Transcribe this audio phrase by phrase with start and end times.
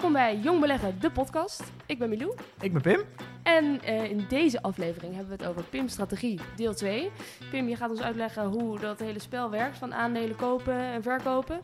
[0.00, 1.62] Welkom bij Jong Beleggen, de podcast.
[1.86, 2.34] Ik ben Milou.
[2.60, 3.04] Ik ben Pim.
[3.42, 7.10] En eh, in deze aflevering hebben we het over PIM Strategie, deel 2.
[7.50, 11.60] Pim, je gaat ons uitleggen hoe dat hele spel werkt van aandelen kopen en verkopen.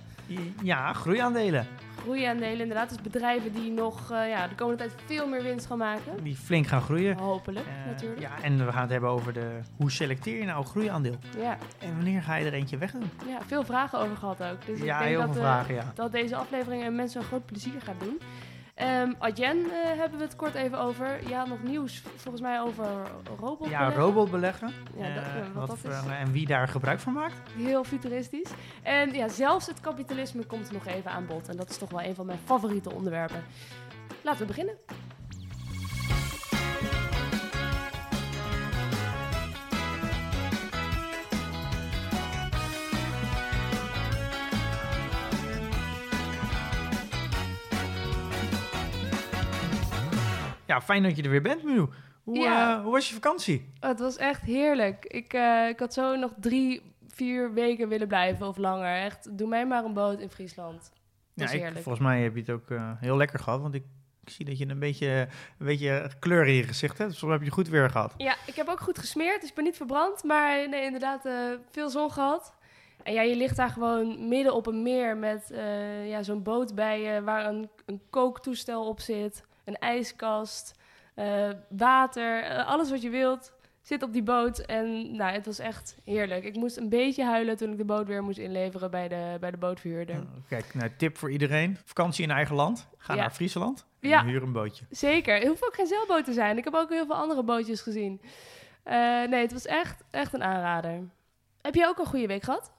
[0.62, 1.66] Ja, groeiaandelen.
[2.00, 5.78] Groeiaandelen inderdaad, dus bedrijven die nog eh, ja, de komende tijd veel meer winst gaan
[5.78, 6.22] maken.
[6.24, 7.18] Die flink gaan groeien.
[7.18, 8.20] Hopelijk, Eh, natuurlijk.
[8.20, 11.16] Ja, en we gaan het hebben over de, hoe selecteer je nou een groeiaandeel?
[11.38, 11.58] Ja.
[11.78, 13.10] En wanneer ga je er eentje wegdoen?
[13.26, 14.66] ja, veel vragen over gehad ook.
[14.66, 15.92] Dus ja, ik denk heel dat, veel vragen, ja.
[15.94, 18.20] dat deze aflevering mensen een groot plezier gaat doen.
[18.76, 21.28] Ehm Adyen eh, hebben we het kort even over.
[21.28, 22.86] Ja, nog nieuws volgens mij over
[23.38, 23.68] robot.
[23.68, 24.72] Ja, robot beleggen.
[24.96, 26.00] Ja, dat- Eh, wat dat is.
[26.18, 27.34] En wie daar gebruik van maakt.
[27.56, 28.50] Heel futuristisch.
[28.82, 31.48] En ja, zelfs het kapitalisme komt nog even aan bod.
[31.48, 33.44] En dat is toch wel een van mijn favoriete onderwerpen.
[34.22, 34.74] Laten we beginnen.
[50.66, 51.86] Ja, fijn dat je er weer bent, Minu.
[52.22, 52.76] Hoe, Ja.
[52.76, 53.72] eh, hoe was je vakantie?
[53.80, 55.04] Oh, het was echt heerlijk.
[55.04, 59.02] Ik, eh, ik had zo nog drie, vier weken willen blijven of langer.
[59.02, 60.90] Echt, doe mij maar een boot in Friesland.
[61.34, 61.82] Dat Ja, ik, heerlijk.
[61.82, 63.60] volgens mij heb je het ook eh, heel lekker gehad.
[63.60, 63.84] Want ik,
[64.24, 67.10] ik zie dat je een beetje, een beetje kleur in je gezicht hebt.
[67.10, 68.14] Dus mij heb je goed weer gehad.
[68.16, 70.24] Ja, ik heb ook goed gesmeerd, dus ik ben niet verbrand.
[70.24, 71.28] Maar nee, inderdaad,
[71.70, 72.54] veel zon gehad.
[73.02, 75.52] En ja, je ligt daar gewoon midden op een meer met
[76.04, 77.22] ja, zo'n boot bij je...
[77.22, 80.74] waar een, een kooktoestel op zit, een ijskast,
[81.14, 84.58] eh, water, eh, alles wat je wilt zit op die boot.
[84.58, 86.44] En nou, het was echt heerlijk.
[86.44, 89.50] Ik moest een beetje huilen toen ik de boot weer moest inleveren bij de, bij
[89.50, 90.14] de bootverhuurder.
[90.14, 91.76] Nou, kijk, nou, tip voor iedereen.
[91.84, 92.88] Vakantie in eigen land.
[92.98, 93.20] Ga Ja.
[93.20, 93.86] naar Friesland.
[94.00, 94.24] En Ja.
[94.24, 94.84] huur een bootje.
[94.90, 95.34] Zeker.
[95.38, 96.58] Het hoeft ook geen zeilboot te zijn.
[96.58, 98.20] Ik heb ook heel veel andere bootjes gezien.
[98.82, 101.00] Eh, nee, het was echt, echt een aanrader.
[101.62, 102.72] Heb je ook een goede week gehad?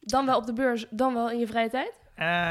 [0.00, 2.00] Dan wel op de beurs, dan wel in je vrije tijd?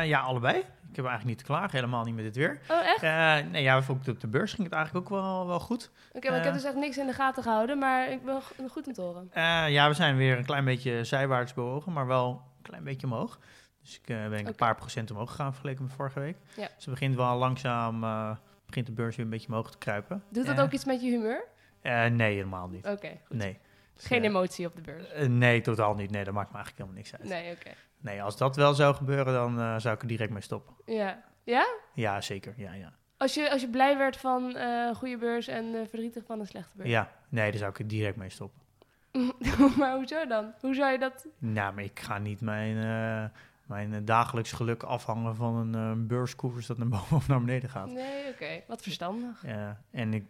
[0.08, 0.64] Ja, allebei.
[0.90, 1.72] Ik heb eigenlijk niet te klagen.
[1.72, 2.60] Helemaal niet met dit weer.
[2.70, 3.04] Oh, echt?
[3.04, 5.92] Eh, nee, ja, ook op de beurs ging het eigenlijk ook wel, wel goed.
[6.14, 6.60] Oké, maar ik heb Eh.
[6.60, 9.30] dus echt niks in de gaten gehouden, maar ik ben goed om te horen.
[9.32, 13.08] Eh, ja, we zijn weer een klein beetje zijwaarts bewogen, maar wel een klein beetje
[13.08, 13.40] omhoog.
[13.82, 16.38] Dus ik ben een paar procent omhoog gegaan vergeleken met vorige week.
[16.56, 16.68] Ja.
[16.76, 18.00] Dus het begint wel langzaam,
[18.66, 20.24] begint de beurs weer een beetje omhoog te kruipen.
[20.30, 21.44] Doet dat ook iets met je humeur?
[22.12, 22.86] nee, helemaal niet.
[22.88, 23.10] Oké.
[23.30, 23.58] Nee.
[23.96, 25.28] Dus, Geen emotie op de beurs.
[25.28, 26.12] nee, totaal niet.
[26.12, 27.44] Nee, dat maakt me eigenlijk helemaal niks uit.
[27.44, 27.70] Nee, oké.
[28.08, 30.74] Nee, als dat wel zou gebeuren, dan eh, zou ik er direct mee stoppen.
[30.86, 31.24] Ja.
[31.44, 31.68] Ja?
[31.94, 32.54] Ja, zeker.
[32.58, 32.94] Ja, ja.
[33.18, 36.40] Als je, als je blij werd van eh, een goede beurs en eh, verdrietig van
[36.40, 36.90] een slechte beurs.
[36.90, 38.62] Ja, nee, daar zou ik er direct mee stoppen.
[39.78, 40.54] maar hoezo dan?
[40.62, 41.28] Hoe zou je dat...
[41.38, 46.08] Nou, maar ik ga niet mijn, eh, mijn eh, dagelijks geluk afhangen van een eh,
[46.08, 47.90] beurskoers dat naar boven of naar beneden gaat.
[47.90, 48.62] Nee, oké.
[48.68, 49.44] Wat verstandig.
[49.46, 50.26] Ja, en ik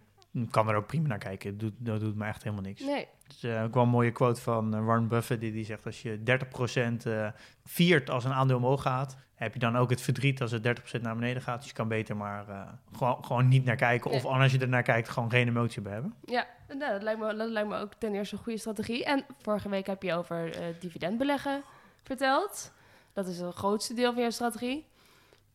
[0.50, 1.58] kan er ook prima naar kijken.
[1.58, 2.82] Doet, dat doet me echt helemaal niks.
[2.82, 3.08] Nee.
[3.28, 7.04] Dus, wel een mooie quote van eh, Warren Buffett, die, die zegt als je 30%
[7.04, 7.28] eh
[7.64, 11.02] viert als een aandeel omhoog gaat, heb je dan ook het verdriet als het 30%
[11.02, 11.60] naar beneden gaat.
[11.60, 12.46] Dus je kan beter maar
[12.94, 14.12] gewoon, gewoon niet naar kijken.
[14.12, 16.14] Of als je er naar kijkt, gewoon geen emotie bij hebben.
[16.26, 19.06] Ja, nou, dat, lijkt me, dat lijkt me ook ten eerste een goede strategie.
[19.06, 20.50] En vorige week heb je over
[20.80, 21.62] dividendbeleggen
[22.04, 22.72] verteld.
[23.14, 24.86] Dat is het grootste deel van jouw strategie.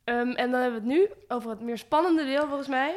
[0.05, 2.95] Ehm, en dan hebben we het nu over het meer spannende deel volgens mij.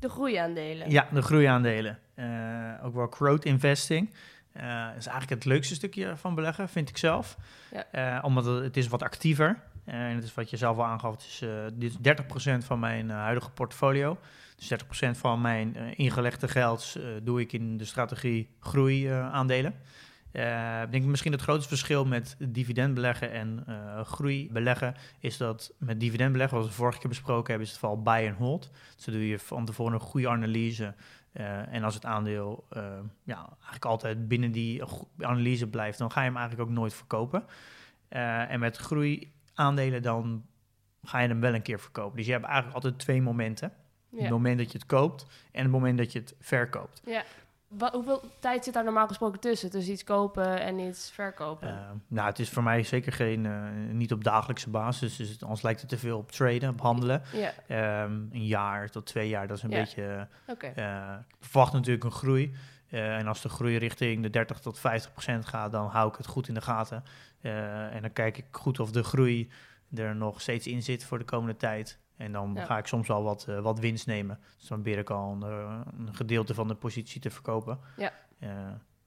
[0.00, 0.90] De groeiaandelen.
[0.90, 1.98] Ja, de groeiaandelen.
[2.14, 4.14] Eh, ook wel growth investing.
[4.52, 7.36] Eh is eigenlijk het leukste stukje van beleggen, vind ik zelf.
[7.72, 7.86] Ja.
[7.90, 9.58] Eh, omdat het, is wat actiever.
[9.84, 11.12] En het is wat je zelf al aangaf.
[11.12, 11.42] Het is,
[11.74, 14.18] dit is 30% van mijn huidige portfolio.
[14.56, 19.74] Dus 30% van mijn ingelegde geld doe ik in de strategie groeiaandelen.
[20.84, 23.64] Ik denk misschien het grootste verschil met dividendbeleggen en
[24.04, 28.28] groeibeleggen is dat met dividendbeleggen, wat we vorige keer besproken hebben, is het vooral buy
[28.28, 28.70] and hold.
[28.96, 30.94] Dus dan doe je van tevoren een goede analyse.
[31.34, 32.82] Eh, en als het aandeel eh,
[33.22, 34.82] ja, eigenlijk altijd binnen die
[35.18, 37.44] analyse blijft, dan ga je hem eigenlijk ook nooit verkopen.
[38.08, 40.46] Eh, en met groeiaandelen dan
[41.02, 42.16] ga je hem wel een keer verkopen.
[42.16, 43.72] Dus je hebt eigenlijk altijd twee momenten.
[44.16, 47.02] Het moment dat je het koopt en het moment dat je het verkoopt.
[47.04, 47.24] ja.
[47.78, 49.70] Wa- hoeveel tijd zit daar normaal gesproken tussen?
[49.70, 51.68] Tussen iets kopen en iets verkopen?
[51.68, 53.62] Eh, nou, het is voor mij zeker geen, eh,
[53.92, 55.16] niet op dagelijkse basis.
[55.16, 57.22] Dus het, anders lijkt het te veel op traden, op handelen.
[57.68, 60.28] Ehm, een jaar tot twee jaar, dat is een beetje...
[60.46, 60.66] oké.
[60.66, 62.54] eh, ik verwacht natuurlijk een groei.
[62.90, 66.26] En als de groei richting de 30 tot 50 procent gaat, dan hou ik het
[66.26, 67.04] goed in de gaten.
[67.40, 69.50] En dan kijk ik goed of de groei
[69.94, 71.98] er nog steeds in zit voor de komende tijd.
[72.16, 72.64] En dan Ja.
[72.64, 74.38] ga ik soms al wat, eh, wat winst nemen.
[74.58, 77.78] Dus dan probeer ik al een, eh, een gedeelte van de positie te verkopen.
[77.96, 78.12] Ja.
[78.38, 78.50] Eh,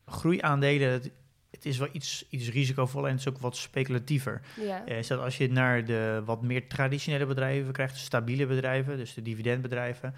[0.06, 1.12] groeiaandelen, het,
[1.52, 4.42] het is wel iets, iets risicovoller en het is ook wat speculatiever.
[4.62, 4.86] Ja.
[4.86, 9.14] Is dat als je naar de wat meer traditionele bedrijven krijgt, de stabiele bedrijven, dus
[9.14, 10.14] de dividendbedrijven,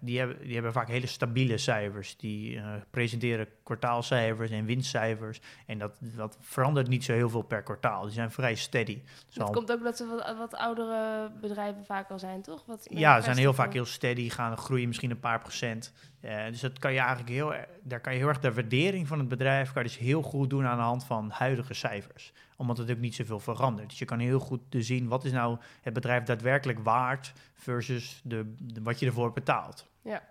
[0.00, 2.16] die, hebben, die hebben vaak hele stabiele cijfers.
[2.16, 2.60] Die
[2.90, 5.40] presenteren kwartaalcijfers en winstcijfers.
[5.66, 8.02] En dat, dat verandert niet zo heel veel per kwartaal.
[8.02, 9.02] Die zijn vrij steady.
[9.34, 12.64] Dat al- komt ook omdat ze wat, wat oudere bedrijven vaak al zijn, toch?
[12.66, 15.92] Wat ja, ze zijn heel vaak heel steady, gaan groeien misschien een paar procent.
[16.20, 17.52] Eh, dus dat kan je eigenlijk heel,
[17.82, 20.50] daar kan je heel erg de waardering van het bedrijf kan je dus heel goed
[20.50, 22.32] doen aan de hand van huidige cijfers.
[22.56, 23.88] Omdat het ook niet zoveel verandert.
[23.88, 28.20] Dus je kan heel goed dus zien wat is nou het bedrijf daadwerkelijk waard versus
[28.24, 29.86] de, de- wat je ervoor betaalt.
[30.02, 30.22] Ja.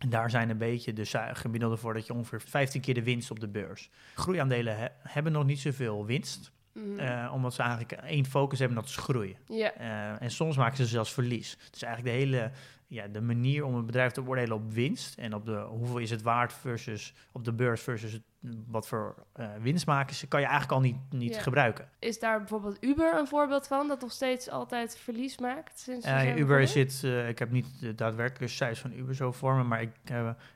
[0.00, 3.30] En daar zijn een beetje de gemiddelde voor dat je ongeveer 15 keer de winst
[3.30, 3.90] op de beurs.
[4.14, 6.98] Groeiaandelen he- hebben nog niet zoveel winst, Mhm.
[6.98, 9.36] eh, omdat ze eigenlijk één focus hebben, dat is groeien.
[9.76, 11.56] Eh, en soms maken ze zelfs verlies.
[11.70, 12.50] Dus eigenlijk de hele
[12.90, 16.10] ja, de manier om een bedrijf te beoordelen op winst en op de hoeveel is
[16.10, 18.20] het waard versus op de beurs versus
[18.66, 21.40] wat voor eh, winst maken ze, kan je eigenlijk al niet, niet Ja.
[21.40, 21.88] gebruiken.
[21.98, 25.78] Is daar bijvoorbeeld Uber een voorbeeld van, dat nog steeds altijd verlies maakt?
[25.78, 29.54] Sinds Eh, Uber zit, eh, ik heb niet de daadwerkelijke cijfers van Uber zo voor
[29.54, 29.90] me, maar ik,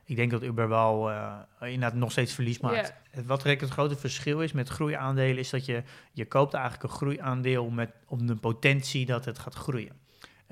[0.05, 1.11] ik denk dat Uber wel
[1.61, 2.95] inderdaad nog steeds verlies maakt.
[3.13, 3.23] Ja.
[3.23, 5.83] Wat eigenlijk het grote verschil is met groeiaandelen, is dat je,
[6.13, 10.03] je koopt eigenlijk een groeiaandeel met, op de potentie dat het gaat groeien.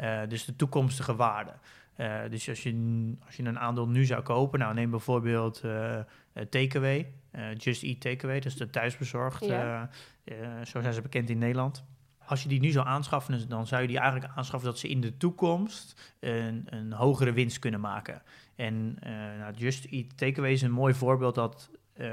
[0.02, 1.52] Eh, dus de toekomstige waarde.
[1.94, 5.98] Eh, dus als je, als je een aandeel nu zou kopen, nou neem bijvoorbeeld eh
[5.98, 9.44] eh, eh, Just Eat Takeaway, dat is de thuisbezorgd.
[9.44, 9.90] Ja.
[10.64, 11.84] zo zijn ze bekend in Nederland.
[12.26, 14.88] Als je die nu zou aanschaffen, dus dan zou je die eigenlijk aanschaffen dat ze
[14.88, 18.22] in de toekomst een, een hogere winst kunnen maken.
[18.56, 18.98] En
[19.38, 22.08] nou, Just Eat Takeaway is een mooi voorbeeld dat eh,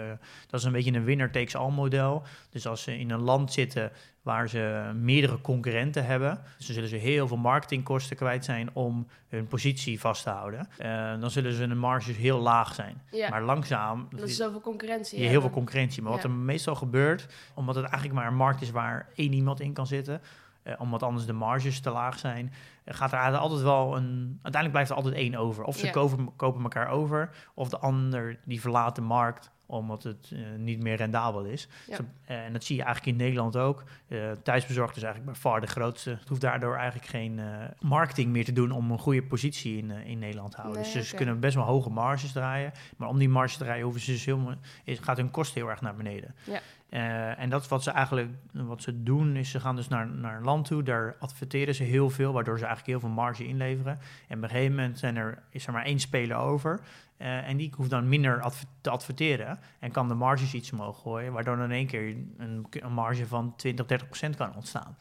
[0.48, 2.24] dat is een beetje een winner takes all model.
[2.50, 3.92] Dus als ze in een land zitten
[4.22, 9.08] waar ze meerdere concurrenten hebben, dus dan zullen ze heel veel marketingkosten kwijt zijn om
[9.28, 10.68] hun positie vast te houden.
[10.78, 13.02] Eh, dan zullen ze hun marges heel laag zijn.
[13.12, 15.20] Ja, Maar langzaam dat is zoveel concurrentie.
[15.22, 16.02] je heel veel concurrentie.
[16.02, 19.60] Maar wat er meestal gebeurt, omdat het eigenlijk maar een markt is waar één iemand
[19.60, 20.22] in kan zitten,
[20.64, 22.54] eh, omdat anders de marges te laag zijn,
[22.86, 24.30] gaat er altijd wel een.
[24.42, 25.64] Uiteindelijk blijft er altijd één over.
[25.64, 25.92] Of ze Ja.
[25.92, 30.84] kopen, kopen elkaar over, of de ander die verlaat de markt omdat het eh, niet
[30.84, 31.68] meer rendabel is.
[31.88, 31.98] Ja.
[32.26, 33.84] Eh, en dat zie je eigenlijk in Nederland ook.
[34.08, 36.10] Eh thuisbezorgd is eigenlijk bij far de grootste.
[36.10, 37.42] Het hoeft daardoor eigenlijk geen
[37.80, 40.82] marketing meer te doen om een goede positie in, in Nederland te houden.
[40.82, 42.72] Nee, dus ze kunnen best wel hoge marges draaien.
[42.98, 45.70] Maar om die marges te draaien hoeven ze dus helemaal, is, gaat hun kosten heel
[45.70, 46.36] erg naar beneden.
[46.44, 46.60] Ja.
[46.90, 50.08] Eh, en dat is wat ze eigenlijk wat ze doen, is ze gaan dus naar,
[50.08, 53.46] naar een land toe, daar adverteren ze heel veel, waardoor ze eigenlijk heel veel marge
[53.48, 54.00] inleveren.
[54.28, 56.80] En op een gegeven moment zijn er, is er maar één speler over.
[57.18, 61.02] eh, en die hoeft dan minder adver- te adverteren en kan de marges iets omhoog
[61.02, 64.96] gooien, waardoor dan in één keer een, een marge van 20, 30 procent kan ontstaan.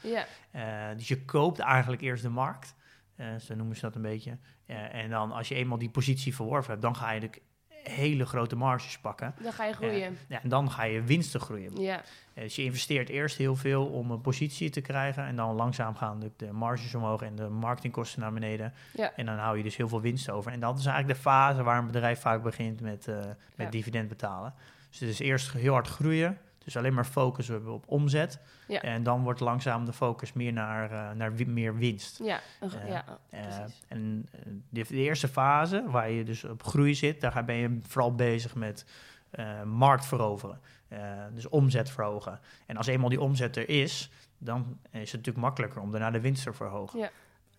[0.50, 0.62] Eh,
[0.96, 2.74] dus je koopt eigenlijk eerst de markt,
[3.40, 4.38] zo noemen ze dat een beetje.
[4.66, 7.30] En dan als je eenmaal die positie verworven hebt, dan ga je de
[7.88, 9.34] hele grote marges pakken.
[9.42, 10.18] dan ga je groeien.
[10.28, 11.80] Ja, en dan ga je winsten groeien.
[11.80, 12.02] Ja,
[12.34, 15.24] Eh, Dus je investeert eerst heel veel om een positie te krijgen.
[15.26, 18.72] En dan langzaam gaan de, de marges omhoog en de marketingkosten naar beneden.
[18.94, 19.12] Ja.
[19.16, 20.52] En dan hou je dus heel veel winst over.
[20.52, 23.16] En dat is eigenlijk de fase waar een bedrijf vaak begint met, eh,
[23.54, 24.54] met dividend betalen.
[24.90, 26.38] Dus het is eerst heel hard groeien.
[26.68, 28.40] Dus alleen maar focus hebben op omzet.
[28.66, 28.80] Ja.
[28.80, 32.18] En dan wordt langzaam de focus meer naar, eh, naar wi- meer winst.
[32.22, 33.82] ja, Eh, ja Eh, precies.
[33.88, 34.28] en
[34.70, 38.54] de, de eerste fase, waar je dus op groei zit, daar ben je vooral bezig
[38.54, 38.84] met
[39.64, 40.60] markt veroveren.
[41.34, 42.40] Dus omzet verhogen.
[42.66, 46.20] En als eenmaal die omzet er is, dan is het natuurlijk makkelijker om daarna de
[46.20, 46.98] winst te verhogen.
[46.98, 47.10] Ja.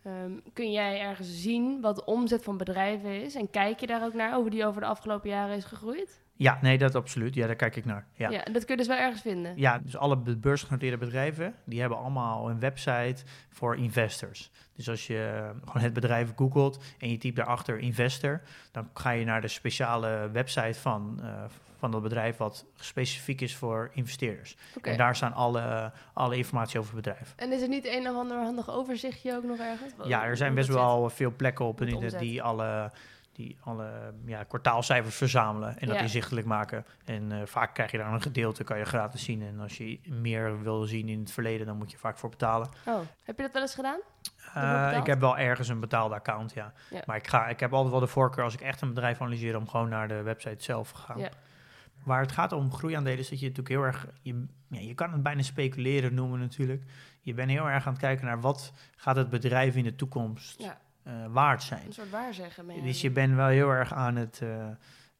[0.03, 3.35] Ehm, kun jij ergens zien wat de omzet van bedrijven is?
[3.35, 6.21] En kijk je daar ook naar, hoe die over de afgelopen jaren is gegroeid?
[6.39, 7.33] Ja, nee, dat absoluut.
[7.35, 8.05] Ja, daar kijk ik naar.
[8.13, 8.29] Ja.
[8.29, 9.53] Ja, en dat kun je dus wel ergens vinden.
[9.55, 14.51] Ja, dus alle be- beursgenoteerde bedrijven, die hebben allemaal een website voor investors.
[14.75, 18.41] Dus als je eh, gewoon het bedrijf googelt en je typt daarachter investor,
[18.71, 21.43] dan ga je naar de speciale website van, eh,
[21.77, 24.55] van dat bedrijf wat specifiek is voor investeerders.
[24.81, 27.33] En daar staan alle, alle informatie over het bedrijf.
[27.35, 29.93] En is er niet een of ander handig overzichtje ook nog ergens?
[30.03, 31.77] Ja, er zijn best wel veel plekken op
[32.19, 32.91] die alle,
[33.39, 36.01] die alle ja, kwartaalcijfers verzamelen en dat Ja.
[36.01, 36.85] inzichtelijk maken.
[37.05, 39.41] En eh, vaak krijg je daar een gedeelte, kan je gratis zien.
[39.41, 42.69] En als je meer wil zien in het verleden, dan moet je vaak voor betalen.
[42.85, 43.99] Oh, heb je dat wel eens gedaan?
[44.53, 46.73] Eh, ik heb wel ergens een betaalde account, ja.
[46.89, 47.01] Ja.
[47.05, 49.57] Maar ik, ga, ik heb altijd wel de voorkeur als ik echt een bedrijf analyseer
[49.57, 51.19] om gewoon naar de website zelf te gaan.
[51.19, 51.29] Ja.
[52.03, 54.07] Waar het gaat om groeiaandelen is dat je natuurlijk heel erg...
[54.21, 56.83] Je, ja, je kan het bijna speculeren noemen natuurlijk.
[57.21, 60.61] Je bent heel erg aan het kijken naar wat gaat het bedrijf in de toekomst
[60.61, 60.77] Ja.
[61.29, 61.85] Waard zijn.
[61.85, 62.65] Een soort waarzeggen.
[62.65, 64.67] ben Dus je bent wel heel erg aan het, eh,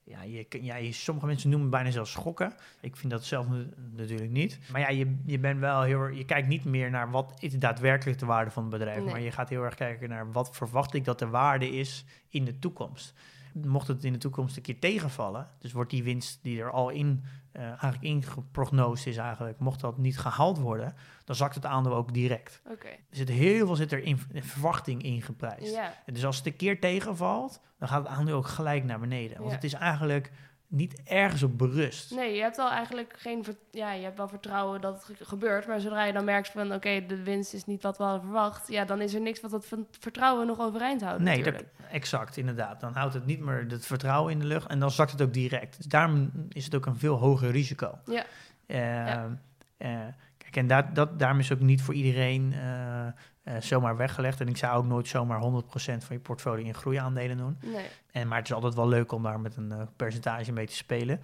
[0.04, 2.54] ja, je, ja je, sommige mensen noemen het bijna zelfs schokken.
[2.82, 3.48] Ik vind dat zelf
[3.96, 4.60] natuurlijk niet.
[4.72, 8.20] Maar ja, je, je bent wel heel je kijkt niet meer naar wat is daadwerkelijk
[8.20, 9.04] de waarde van het bedrijf.
[9.04, 12.46] Maar je gaat heel erg kijken naar wat verwacht ik dat de waarde is in
[12.46, 13.14] de toekomst
[13.54, 16.90] mocht het in de toekomst een keer tegenvallen, dus wordt die winst die er al
[16.90, 21.96] in, uh, eigenlijk ingeprognosed is eigenlijk, mocht dat niet gehaald worden, dan zakt het aandeel
[21.96, 22.62] ook direct.
[22.72, 22.92] Okay.
[22.92, 25.74] Er zit heel veel zit er in, verwachting in geprijsd.
[25.74, 25.94] Ja.
[26.06, 29.40] Dus als het een keer tegenvalt, dan gaat het aandeel ook gelijk naar beneden.
[29.40, 30.32] Want het is eigenlijk
[30.70, 32.16] niet ergens op berust.
[32.16, 33.46] Nee, je hebt al eigenlijk geen...
[33.72, 35.68] Ja, je hebt wel vertrouwen dat het gebeurt.
[35.68, 36.74] Maar zodra je dan merkt van...
[36.74, 38.68] oké, de winst is niet wat we hadden verwacht...
[38.68, 39.68] ja, dan is er niks wat dat
[40.00, 42.80] vertrouwen nog overeind houdt Nee, dat, exact, inderdaad.
[42.80, 44.68] Dan houdt het niet meer het vertrouwen in de lucht...
[44.68, 45.78] en dan zakt het ook direct.
[45.78, 48.00] Dus daarom is het ook een veel hoger risico.
[48.06, 48.26] Ja.
[48.68, 49.96] Uh,
[50.38, 52.54] kijk, en dat, dat, daarom is ook niet voor iedereen...
[52.54, 53.08] Uh,
[53.50, 54.42] uh, zomaar weggelegd.
[54.42, 57.58] En ik zou ook nooit zomaar 100% van je portfolio in groeiaandelen doen.
[57.64, 57.86] Nee.
[58.12, 60.76] En, maar het is altijd wel leuk om daar met een uh, percentage mee te
[60.76, 61.20] spelen.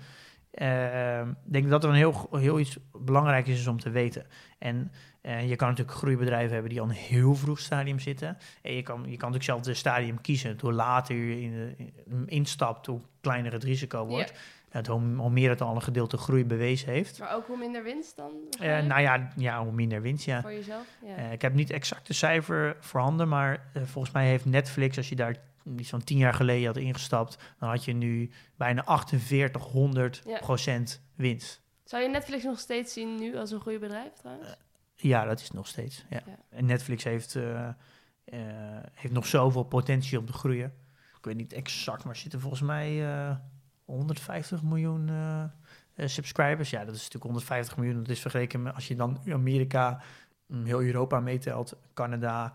[0.53, 4.25] Uh, ik denk dat er een heel, heel iets belangrijks is om te weten.
[4.57, 4.91] En
[5.21, 8.37] je kan natuurlijk groeibedrijven hebben die al een heel vroeg stadium zitten.
[8.61, 10.57] En je kan, je kan natuurlijk zelf de stadium kiezen.
[10.59, 11.75] Hoe later je in
[12.25, 14.33] instapt, hoe kleiner het risico wordt.
[14.83, 17.19] Hoe, meer het al een gedeelte groei bewezen heeft.
[17.19, 18.31] Maar ook hoe minder winst dan?
[18.61, 20.41] Uh, nou ja, ja, hoe minder winst, ja.
[20.41, 20.85] Voor jezelf?
[21.05, 21.17] Ja.
[21.17, 25.09] Uh, ik heb niet exact de cijfer voorhanden, maar uh, volgens mij heeft Netflix, als
[25.09, 25.35] je daar
[25.77, 30.37] zo'n tien jaar geleden had ingestapt, dan had je nu bijna 4800 ja.
[30.37, 31.61] procent winst.
[31.83, 34.55] Zou je Netflix nog steeds zien nu als een goede bedrijf trouwens?
[34.95, 36.05] ja, dat is nog steeds.
[36.09, 36.21] Ja.
[36.25, 36.37] ja.
[36.49, 37.37] En Netflix heeft,
[38.93, 40.73] heeft nog zoveel potentie om te groeien.
[41.17, 43.01] Ik weet niet exact, maar zitten volgens mij
[43.85, 45.43] 150 miljoen uh,
[45.95, 46.69] subscribers.
[46.69, 47.97] Ja, dat is natuurlijk 150 miljoen.
[47.97, 50.01] Dat is vergeleken met als je dan Amerika,
[50.47, 52.53] mm, heel Europa meetelt, Canada.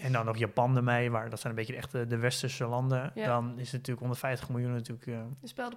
[0.00, 3.12] En dan nog Japan ermee, waar dat zijn een beetje echt de, de westerse landen.
[3.14, 5.06] Dan is het natuurlijk 150 miljoen natuurlijk.
[5.06, 5.20] Uh,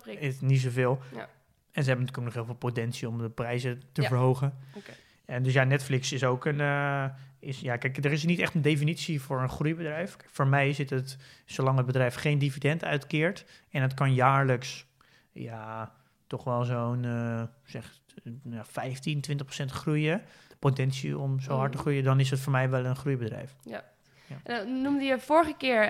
[0.03, 0.19] de.
[0.19, 0.99] Is niet zoveel.
[1.11, 1.29] Ja.
[1.71, 4.57] En ze hebben natuurlijk ook nog heel veel potentie om de prijzen te verhogen.
[4.73, 4.95] Okay.
[5.25, 6.59] En dus ja, Netflix is ook een.
[6.59, 7.05] Uh,
[7.43, 10.15] is, ja, kijk, er is niet echt een definitie voor een groeibedrijf.
[10.15, 14.85] Kijk, voor mij zit het, zolang het bedrijf geen dividend uitkeert en het kan jaarlijks,
[15.31, 15.93] ja,
[16.27, 17.99] toch wel zo'n, uh, zeg,
[18.43, 20.21] ja, 15, 20 procent groeien.
[20.47, 21.87] De potentie om zo hard te mhm.
[21.87, 23.55] groeien, dan is het voor mij wel een groeibedrijf.
[23.63, 23.83] Ja.
[24.27, 24.35] ja.
[24.43, 25.81] En, noemde je vorige keer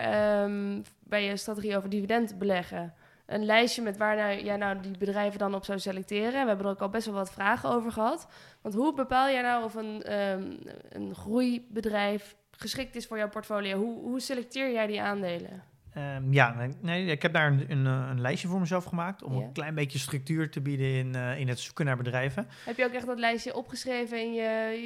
[0.44, 2.94] um, bij je strategie over dividend beleggen
[3.26, 6.42] een lijstje met waar nou, jij nou die bedrijven dan op zou selecteren.
[6.42, 8.28] We hebben er ook al best wel wat vragen over gehad.
[8.62, 13.78] Want hoe bepaal jij nou of een, um, een groeibedrijf geschikt is voor jouw portfolio?
[13.78, 15.73] Hoe, hoe selecteer jij die aandelen?
[15.98, 19.38] Um, ja, nee, ik heb daar een, een, eh, een, lijstje voor mezelf gemaakt om
[19.38, 22.48] een klein beetje structuur te bieden in, uh, in het zoeken naar bedrijven.
[22.66, 24.42] Heb je ook echt dat lijstje opgeschreven in je,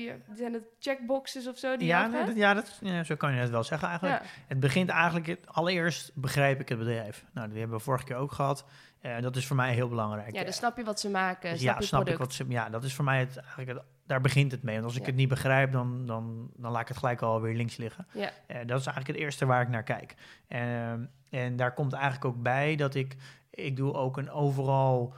[0.05, 1.77] je zijn het checkboxes of zo?
[1.77, 4.21] Die ja, nee, dat, ja, dat, ja, zo kan je het wel zeggen eigenlijk.
[4.21, 4.29] Ja.
[4.47, 7.25] Het begint eigenlijk, allereerst begrijp ik het bedrijf.
[7.33, 8.65] Nou, die hebben we vorige keer ook gehad.
[9.01, 10.35] Uh, dat is voor mij heel belangrijk.
[10.35, 11.49] Ja, dan snap je wat ze maken.
[11.49, 12.45] Snap ja, je snap ik wat ze.
[12.47, 14.73] Ja, dat is voor mij het, eigenlijk het, daar begint het mee.
[14.73, 17.77] Want als ik het niet begrijp, dan, dan, dan laat ik het gelijk alweer links
[17.77, 18.07] liggen.
[18.13, 18.31] Ja.
[18.47, 20.15] Uh, dat is eigenlijk het eerste waar ik naar kijk.
[20.49, 20.91] Uh,
[21.29, 23.15] en daar komt eigenlijk ook bij dat ik.
[23.49, 25.13] Ik doe ook een overal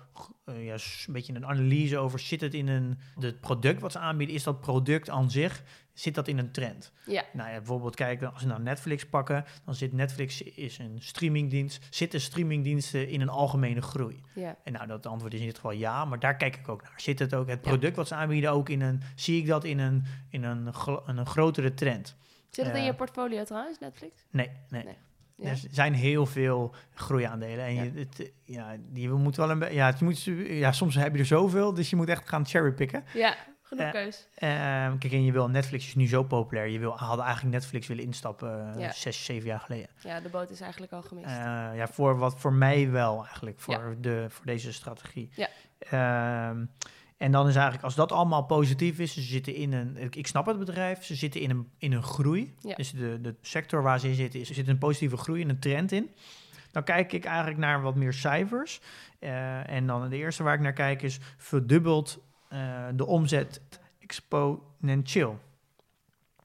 [0.46, 2.20] uh, ja, een beetje een analyse over.
[2.20, 3.00] Zit het in een.
[3.20, 5.64] Het product wat ze aanbieden, is dat product aan zich
[6.00, 6.92] zit dat in een trend.
[7.06, 7.24] Ja.
[7.34, 11.88] Nou ja, bijvoorbeeld kijken, als we nou Netflix pakken, dan zit Netflix is een streamingdienst.
[11.90, 14.24] Zitten streamingdiensten in een algemene groei?
[14.36, 14.56] Ja.
[14.64, 16.94] En nou, dat antwoord is in dit geval ja, maar daar kijk ik ook naar.
[17.02, 19.80] Zit het ook, het product wat ze aanbieden, ook in een, zie ik dat in
[19.80, 22.16] een, in een, een, een grotere trend?
[22.50, 24.26] Zit het in je portfolio trouwens, Netflix?
[24.30, 24.86] Nee, nee.
[25.44, 27.66] Er zijn heel veel groeiaandelen.
[27.66, 31.20] En je, het, ja, die moet wel een ja, je moet, ja, soms heb je
[31.20, 33.04] er zoveel, dus je moet echt gaan cherrypicken.
[33.14, 33.36] Ja,
[33.70, 34.28] genoeg uh, keus.
[34.34, 34.50] Uh,
[35.00, 36.68] kijk, en je wil, Netflix is nu zo populair.
[36.68, 39.88] Je wil, hadden eigenlijk Netflix willen instappen uh, zes, zeven jaar geleden.
[40.04, 41.30] Ja, de boot is eigenlijk al gemist.
[41.76, 45.30] ja, voor, wat, voor mij wel eigenlijk, voor, de, voor deze strategie.
[45.36, 45.48] Ja.
[45.80, 46.66] Ehm,
[47.18, 50.46] en dan is eigenlijk, als dat allemaal positief is, ze zitten in een, ik snap
[50.46, 52.56] het bedrijf, ze zitten in een, in een groei.
[52.60, 52.76] Ja.
[52.76, 55.50] Dus de, de sector waar ze in zitten, is, er zit een positieve groei en
[55.50, 56.12] een trend in.
[56.72, 58.82] Dan kijk ik eigenlijk naar wat meer cijfers.
[59.20, 62.20] Uh, en dan de eerste waar ik naar kijk is verdubbeld
[62.54, 63.62] uh, de omzet
[64.00, 65.40] exponentieel.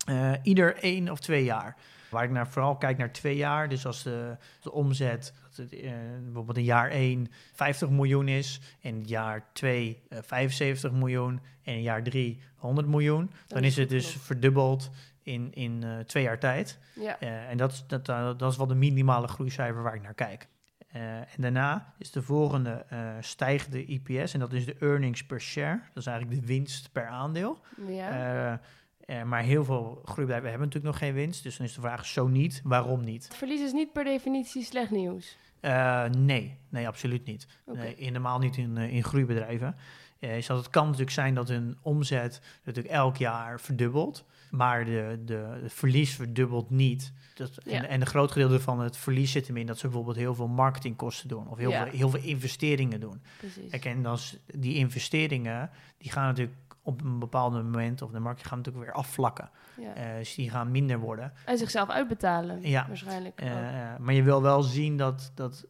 [0.09, 1.77] Uh, ieder één of twee jaar.
[2.11, 3.69] Waar ik naar, vooral kijk naar twee jaar.
[3.69, 5.91] Dus als de, de omzet dat het, uh,
[6.23, 11.83] bijvoorbeeld in jaar 1 50 miljoen is, en jaar 2 uh, 75 miljoen en in
[11.83, 14.91] jaar 3 100 miljoen, dan is het dus verdubbeld
[15.23, 16.79] in, in twee jaar tijd.
[16.95, 17.19] Ja.
[17.19, 18.07] en dat, dat,
[18.39, 20.49] dat is wel de minimale groeicijfer waar ik naar kijk.
[20.97, 25.41] Uh, en daarna is de volgende uh, stijgende IPS en dat is de earnings per
[25.41, 25.81] share.
[25.89, 27.61] Dat is eigenlijk de winst per aandeel.
[27.87, 28.61] Ja.
[29.07, 31.43] Uh, maar heel veel groeibedrijven hebben natuurlijk nog geen winst.
[31.43, 33.29] Dus dan is de vraag, zo niet, waarom niet?
[33.33, 35.37] Verlies is niet per definitie slecht nieuws.
[35.65, 37.47] Eh, nee, nee, absoluut niet.
[37.65, 37.79] Oké.
[37.79, 39.77] Nee, helemaal niet in, eh, in groeibedrijven.
[40.29, 44.85] Eh, is dat het kan natuurlijk zijn dat hun omzet natuurlijk elk jaar verdubbelt, maar
[44.85, 47.13] de, de, het verlies verdubbelt niet.
[47.35, 47.73] Dat, Ja.
[47.73, 50.35] en, en een groot gedeelte van het verlies zit hem in dat ze bijvoorbeeld heel
[50.35, 51.83] veel marketingkosten doen of heel, Ja.
[51.85, 53.23] veel, heel veel investeringen doen.
[53.39, 53.71] Precies.
[53.71, 58.47] Kijk, en dan die investeringen, die gaan natuurlijk op een bepaald moment, of de markt
[58.47, 59.51] gaan natuurlijk weer afvlakken.
[59.81, 59.95] Ja.
[59.95, 61.33] Eh, dus die gaan minder worden.
[61.45, 62.87] En zichzelf uitbetalen, Ja.
[62.89, 63.41] waarschijnlijk.
[63.41, 63.51] Eh,
[63.99, 65.67] maar je wil wel zien dat, dat,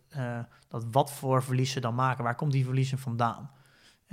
[0.69, 2.25] dat wat voor verlies ze dan maken.
[2.25, 3.51] Waar komt die verliezen vandaan?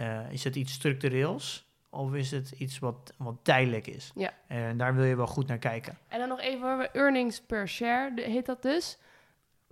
[0.01, 4.11] Eh, is het iets structureels of is het iets wat, wat tijdelijk is?
[4.15, 4.31] Ja.
[4.47, 5.97] En daar wil je wel goed naar kijken.
[6.07, 8.97] En dan nog even over earnings per share, de- heet dat dus.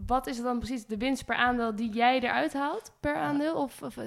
[0.06, 3.56] Wat is dan precies de winst per aandeel die jij eruit haalt per aandeel?
[3.56, 4.06] Of, of eh,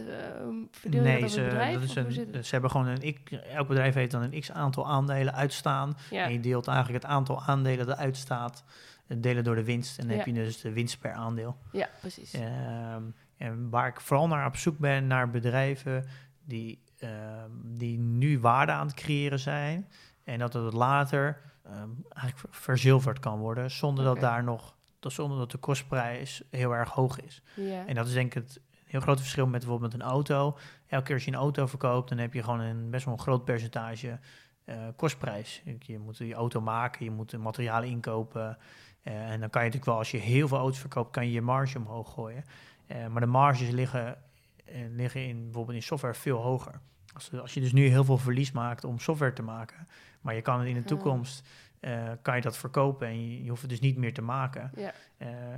[0.70, 1.74] verdeel je dat over bedrijf?
[1.74, 3.16] dat is een, ze hebben gewoon een
[3.54, 5.96] elk bedrijf heeft dan een x aantal aandelen uitstaan.
[6.10, 6.24] Ja.
[6.24, 8.64] En je deelt eigenlijk het aantal aandelen dat uitstaat,
[9.06, 9.98] eh, delen door de winst.
[9.98, 11.56] En dan heb je dus de winst per aandeel.
[11.72, 12.32] ja, precies.
[12.34, 13.02] Ehm,
[13.42, 16.04] en waar ik vooral naar op zoek ben, naar bedrijven
[16.44, 19.88] die, ehm, die nu waarde aan het creëren zijn.
[20.24, 25.12] En dat het later ehm, eigenlijk ver- verzilverd kan worden, zonder dat daar nog, dat,
[25.12, 27.42] zonder dat de kostprijs heel erg hoog is.
[27.86, 30.58] En dat is denk ik het heel grote verschil met bijvoorbeeld een auto.
[30.86, 33.20] Elke keer als je een auto verkoopt, dan heb je gewoon een best wel een
[33.20, 34.18] groot percentage
[34.64, 35.62] eh, kostprijs.
[35.78, 38.58] Je moet je auto maken, je moet de materialen inkopen.
[39.02, 41.32] eh, en dan kan je natuurlijk wel, als je heel veel auto's verkoopt, kan je
[41.32, 42.44] je marge omhoog gooien.
[42.92, 44.16] Eh, maar de marges liggen,
[44.64, 46.80] eh, liggen in, bijvoorbeeld in software veel hoger.
[47.14, 49.88] Als, als je dus nu heel veel verlies maakt om software te maken,
[50.20, 51.48] maar je kan het in de toekomst,
[51.80, 54.70] eh, kan je dat verkopen en je, je hoeft het dus niet meer te maken.
[54.76, 54.92] Ja.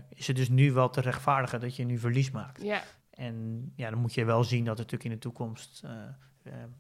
[0.09, 2.63] Is het dus nu wel te rechtvaardigen dat je nu verlies maakt.
[2.63, 5.83] ja, En ja, dan moet je wel zien dat het natuurlijk in de toekomst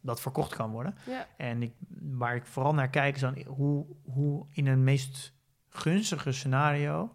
[0.01, 0.95] dat verkocht kan worden.
[1.07, 5.33] ja, En ik, waar ik vooral naar kijk is dan hoe, hoe in een meest
[5.69, 7.15] gunstige scenario,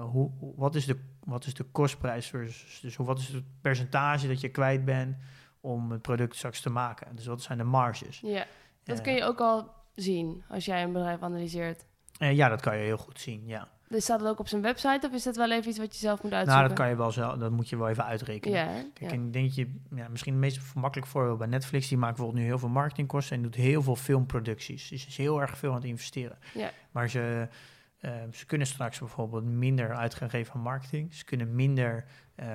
[0.00, 4.28] hoe- wat, is de, wat is de kostprijs versus, dus hoe, wat is het percentage
[4.28, 5.16] dat je kwijt bent
[5.60, 7.16] om het product straks te maken.
[7.16, 8.20] Dus wat zijn de marges?
[8.20, 8.46] ja.
[8.84, 11.84] Dat kun je ook al zien als jij een bedrijf analyseert.
[12.18, 13.68] eh, ja, dat kan je heel goed zien, ja.
[13.88, 15.98] Dus staat het ook op zijn website of is dat wel even iets wat je
[15.98, 16.56] zelf moet uitzoeken?
[16.56, 18.58] Nou, dat kan je wel zelf, dat moet je wel even uitrekenen.
[18.58, 18.66] Ja?
[18.66, 19.18] Kijk, ja.
[19.18, 22.14] en ik denk dat je, ja, misschien het meest makkelijk voorbeeld bij Netflix, die maakt
[22.16, 24.88] bijvoorbeeld nu heel veel marketingkosten en doet heel veel filmproducties.
[24.88, 26.38] Dus is heel erg veel aan het investeren.
[26.54, 26.70] Ja.
[26.90, 27.48] Maar ze,
[28.02, 31.14] eh, ze kunnen straks bijvoorbeeld minder uit gaan geven aan marketing.
[31.14, 32.48] Ze kunnen minder eh,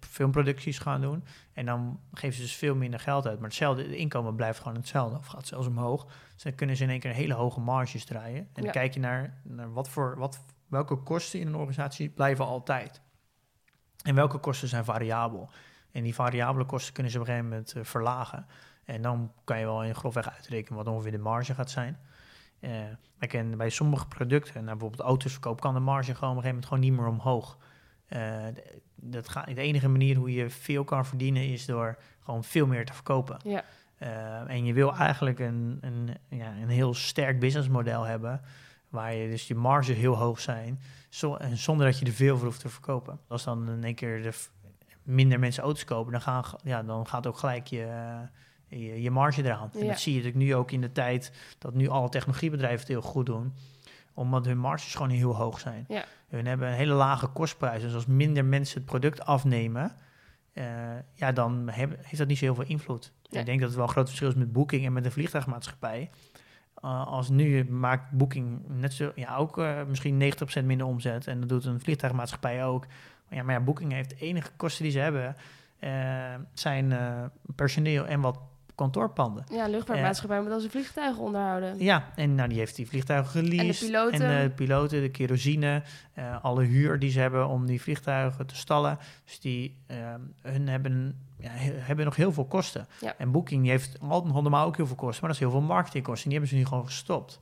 [0.00, 1.24] filmproducties gaan doen.
[1.52, 3.38] En dan geven ze dus veel minder geld uit.
[3.38, 6.06] Maar hetzelfde, het inkomen blijft gewoon hetzelfde of gaat zelfs omhoog.
[6.34, 8.48] Dus dan kunnen ze in één keer hele hoge marges draaien.
[8.52, 12.44] En dan kijk je naar, naar wat voor, wat, welke kosten in een organisatie blijven
[12.44, 13.00] altijd.
[14.02, 15.50] En welke kosten zijn variabel.
[15.92, 18.46] En die variabele kosten kunnen ze op een gegeven moment eh, verlagen.
[18.84, 21.98] En dan kan je wel in grofweg uitrekenen wat ongeveer de marge gaat zijn.
[22.70, 22.72] Eh
[23.18, 26.42] kijk, en bij sommige producten, nou, bijvoorbeeld auto's verkoop, kan de marge gewoon op een
[26.42, 27.58] gegeven moment gewoon niet meer omhoog.
[28.06, 28.46] Eh,
[28.94, 32.86] dat gaat, de enige manier hoe je veel kan verdienen is door gewoon veel meer
[32.86, 33.38] te verkopen.
[33.44, 33.64] Ja.
[33.98, 38.40] Eh, en je wil eigenlijk een, een, ja, een heel sterk businessmodel hebben,
[38.88, 42.36] waar je dus je marges heel hoog zijn, zo, en zonder dat je er veel
[42.36, 43.18] voor hoeft te verkopen.
[43.28, 44.32] Als dan in één keer de,
[45.02, 47.88] minder mensen auto's kopen, dan, gaan, ja, dan gaat ook gelijk je,
[48.68, 49.70] je, je marge eraan.
[49.74, 49.86] En Ja.
[49.86, 53.02] dat zie je natuurlijk nu ook in de tijd dat nu alle technologiebedrijven het heel
[53.02, 53.52] goed doen,
[54.14, 55.84] omdat hun marges gewoon heel hoog zijn.
[55.88, 56.04] Ja.
[56.28, 59.92] Hun hebben een hele lage kostprijs, dus als minder mensen het product afnemen,
[60.52, 60.64] eh,
[61.14, 63.12] ja, dan heb- heeft dat niet zo heel veel invloed.
[63.30, 66.10] Ik denk dat het wel een groot verschil is met Booking en met een vliegtuigmaatschappij.
[66.84, 71.26] Uh, als nu maakt Booking net zo, ja, ook eh, misschien 90% minder omzet.
[71.26, 72.86] En dat doet een vliegtuigmaatschappij ook.
[73.28, 75.36] Maar ja, maar ja, Booking heeft de enige kosten die ze hebben,
[75.78, 77.24] eh, zijn eh,
[77.54, 78.38] personeel en wat
[78.76, 79.44] kantoorpanden.
[79.52, 81.78] Ja, luchtvaartmaatschappij moet al zijn vliegtuigen onderhouden.
[81.78, 83.58] Ja, en nou, die heeft die vliegtuigen geleased.
[83.60, 84.20] En de piloten.
[84.26, 85.82] En de piloten, de kerosine,
[86.14, 88.98] eh, alle huur die ze hebben om die vliegtuigen te stallen.
[89.24, 89.96] Dus die eh,
[90.42, 92.86] hun hebben, ja, he- hebben nog heel veel kosten.
[93.00, 93.14] Ja.
[93.18, 96.28] En Booking die heeft normaal ook heel veel kosten, maar dat is heel veel marketingkosten.
[96.30, 97.40] Die hebben ze nu gewoon gestopt.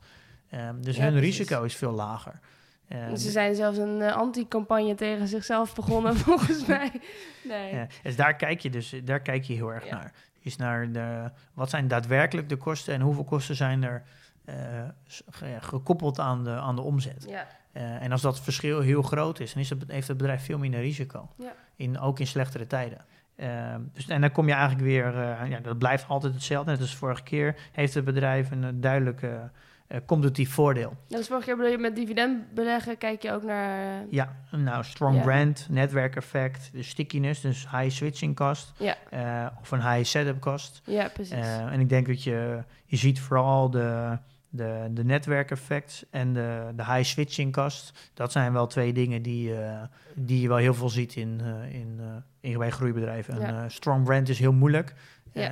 [0.51, 1.39] Ehm, dus Ja, hun precies.
[1.39, 2.41] risico is veel lager.
[2.89, 6.91] Ehm, Ze zijn zelfs een eh, anti-campagne tegen zichzelf begonnen, volgens mij.
[7.49, 7.87] Nee.
[8.03, 10.13] Dus daar kijk je dus daar kijk je heel erg naar.
[10.45, 14.03] Is naar de, wat zijn daadwerkelijk de kosten en hoeveel kosten zijn er
[14.45, 14.55] eh,
[15.61, 17.25] gekoppeld aan de, aan de omzet.
[17.29, 20.45] Ja, Eh, en als dat verschil heel groot is, dan is het, heeft het bedrijf
[20.45, 21.29] veel minder risico.
[21.37, 21.53] Ja.
[21.77, 23.05] In, ook in slechtere tijden.
[23.37, 26.71] Ehm, dus, en dan kom je eigenlijk weer, eh, ja, dat blijft altijd hetzelfde.
[26.71, 28.71] Net als vorige keer heeft het bedrijf een eh,
[29.95, 30.97] eh, competitief voordeel.
[31.09, 34.01] dus vorige keer bedoel je met dividend beleggen, kijk je ook naar...
[34.03, 35.23] eh, Ja, nou, strong Ja.
[35.23, 38.73] brand, netwerkeffect, de stickiness, dus high switching cost.
[38.79, 38.97] Ja.
[39.11, 40.81] eh, of een high setup cost.
[40.85, 41.33] ja, precies.
[41.71, 46.85] En ik denk dat je, je ziet vooral de, de, de netwerkeffect en de, de
[46.85, 48.11] high switching cost.
[48.15, 49.53] Dat zijn wel twee dingen die,
[50.15, 52.01] die je wel heel veel ziet in, in,
[52.41, 53.41] in bij groeibedrijven.
[53.41, 53.63] Ja.
[53.63, 54.95] Een strong brand is heel moeilijk.
[55.33, 55.43] Ja.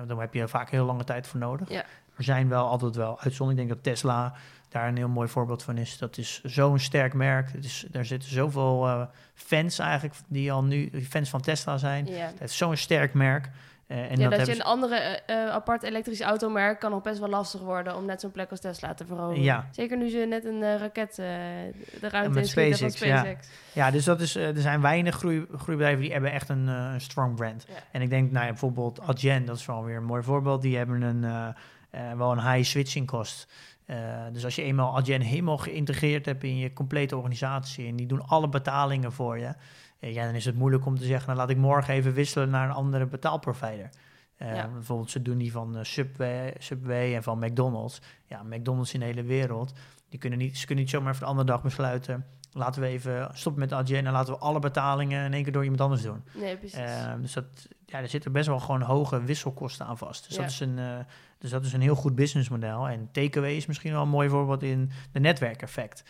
[0.00, 1.70] Eh, daar heb je vaak heel lange tijd voor nodig.
[1.70, 1.84] Ja.
[2.18, 3.50] Er zijn wel altijd wel uitzonderingen.
[3.50, 4.34] Ik denk dat Tesla
[4.68, 5.98] daar een heel mooi voorbeeld van is.
[5.98, 7.52] Dat is zo'n sterk merk.
[7.52, 9.02] Het is, daar zitten zoveel eh,
[9.34, 12.08] fans eigenlijk die al nu fans van Tesla zijn.
[12.08, 13.48] Het is zo'n sterk merk.
[13.86, 17.28] Eh, en ja, dat, je een andere eh, apart elektrisch automerk kan nog best wel
[17.28, 19.42] lastig worden om net zo'n plek als Tesla te veroveren.
[19.42, 19.68] Ja.
[19.70, 23.18] Zeker nu ze net een raket de ruimte met in schieten van SpaceX, ja.
[23.18, 23.48] SpaceX.
[23.72, 27.34] Ja, dus dat is, er zijn weinig groei, groeibedrijven die hebben echt een, een strong
[27.34, 27.64] brand.
[27.68, 27.74] Ja.
[27.90, 30.62] En ik denk, nou ja, bijvoorbeeld Adyen, dat is wel weer een mooi voorbeeld.
[30.62, 31.54] Die hebben een,
[31.90, 33.48] eh, wel een high switching cost.
[33.84, 38.06] Eh, dus als je eenmaal Adyen helemaal geïntegreerd hebt in je complete organisatie en die
[38.06, 39.54] doen alle betalingen voor je,
[39.98, 42.50] eh, ja, dan is het moeilijk om te zeggen, nou laat ik morgen even wisselen
[42.50, 43.90] naar een andere betaalprovider.
[44.38, 44.68] Ja.
[44.68, 48.00] Bijvoorbeeld, ze doen die van Subway, Subway en van McDonald's.
[48.26, 49.72] Ja, McDonald's in de hele wereld.
[50.08, 52.26] Die kunnen niet, ze kunnen niet zomaar voor de andere dag besluiten.
[52.52, 55.62] Laten we even stoppen met Adyen en laten we alle betalingen in één keer door
[55.62, 56.24] iemand anders doen.
[56.34, 56.78] Nee, precies.
[56.78, 57.44] Eh, dus dat,
[57.86, 60.26] ja, er zitten best wel gewoon hoge wisselkosten aan vast.
[60.26, 60.42] Dus, Ja.
[60.42, 60.98] dat, is een, eh,
[61.38, 62.88] dus dat is een heel goed businessmodel.
[62.88, 66.02] En takeaway is misschien wel een mooi voorbeeld in de netwerkeffect.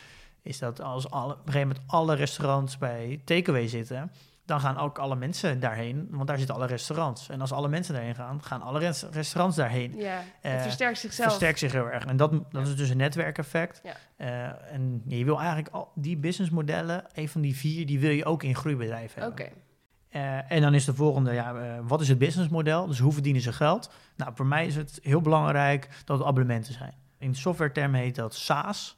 [0.43, 4.11] Is dat als alle, op een gegeven moment alle restaurants bij takeaway zitten,
[4.49, 7.29] dan gaan ook alle mensen daarheen, want daar zitten alle restaurants.
[7.29, 9.97] En als alle mensen daarheen gaan, gaan alle res- restaurants daarheen.
[9.97, 11.29] ja, het eh, versterkt zichzelf.
[11.29, 12.05] Versterkt zich heel erg.
[12.05, 13.81] En dat, dat is dus een netwerkeffect.
[13.83, 13.97] Ja.
[14.17, 18.25] Eh, en je wil eigenlijk al die businessmodellen, een van die vier, die wil je
[18.25, 19.63] ook in groeibedrijven Oké, hebben.
[20.09, 22.87] Eh, en dan is de volgende, ja, wat is het businessmodel?
[22.87, 23.91] Dus hoe verdienen ze geld?
[24.17, 26.95] Nou, voor mij is het heel belangrijk dat het abonnementen zijn.
[27.19, 28.97] In softwaretermen heet dat SaaS.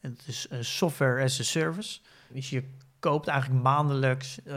[0.00, 2.00] En Het is software as a service.
[2.32, 2.64] Dus je
[3.00, 4.56] koopt eigenlijk maandelijks eh,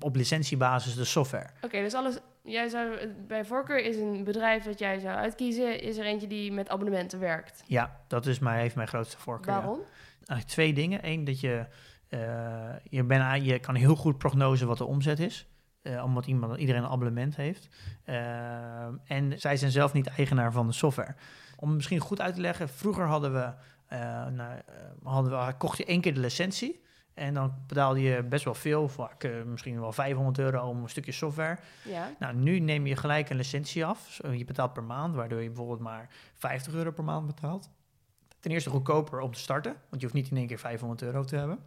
[0.00, 1.48] op licentiebasis de software.
[1.62, 2.18] Oké, dus alles.
[2.42, 6.52] Jij zou bij voorkeur is een bedrijf dat jij zou uitkiezen, is er eentje die
[6.52, 7.62] met abonnementen werkt.
[7.66, 9.52] Ja, dat is mij, heeft mijn grootste voorkeur.
[9.54, 9.58] ja.
[9.60, 9.80] Waarom?
[10.16, 11.00] Eigenlijk twee dingen.
[11.02, 11.66] Eén, dat je,
[12.08, 12.18] eh,
[12.84, 15.46] je, bent, je kan heel goed prognose wat de omzet is.
[15.82, 17.68] eh, omdat iemand, iedereen een abonnement heeft.
[19.04, 21.14] En zij zijn zelf niet eigenaar van de software.
[21.56, 23.52] Om misschien goed uit te leggen, vroeger hadden we,
[24.30, 24.60] nou,
[25.02, 26.86] hadden we, kocht je één keer de licentie.
[27.18, 30.88] En dan betaalde je best wel veel, vaak eh, misschien wel 500 euro om een
[30.88, 31.58] stukje software.
[31.84, 32.10] Ja.
[32.18, 34.20] Nou, nu neem je gelijk een licentie af.
[34.32, 37.70] Je betaalt per maand, waardoor je bijvoorbeeld maar 50 euro per maand betaalt.
[38.40, 41.24] Ten eerste goedkoper om te starten, want je hoeft niet in één keer 500 euro
[41.24, 41.58] te hebben.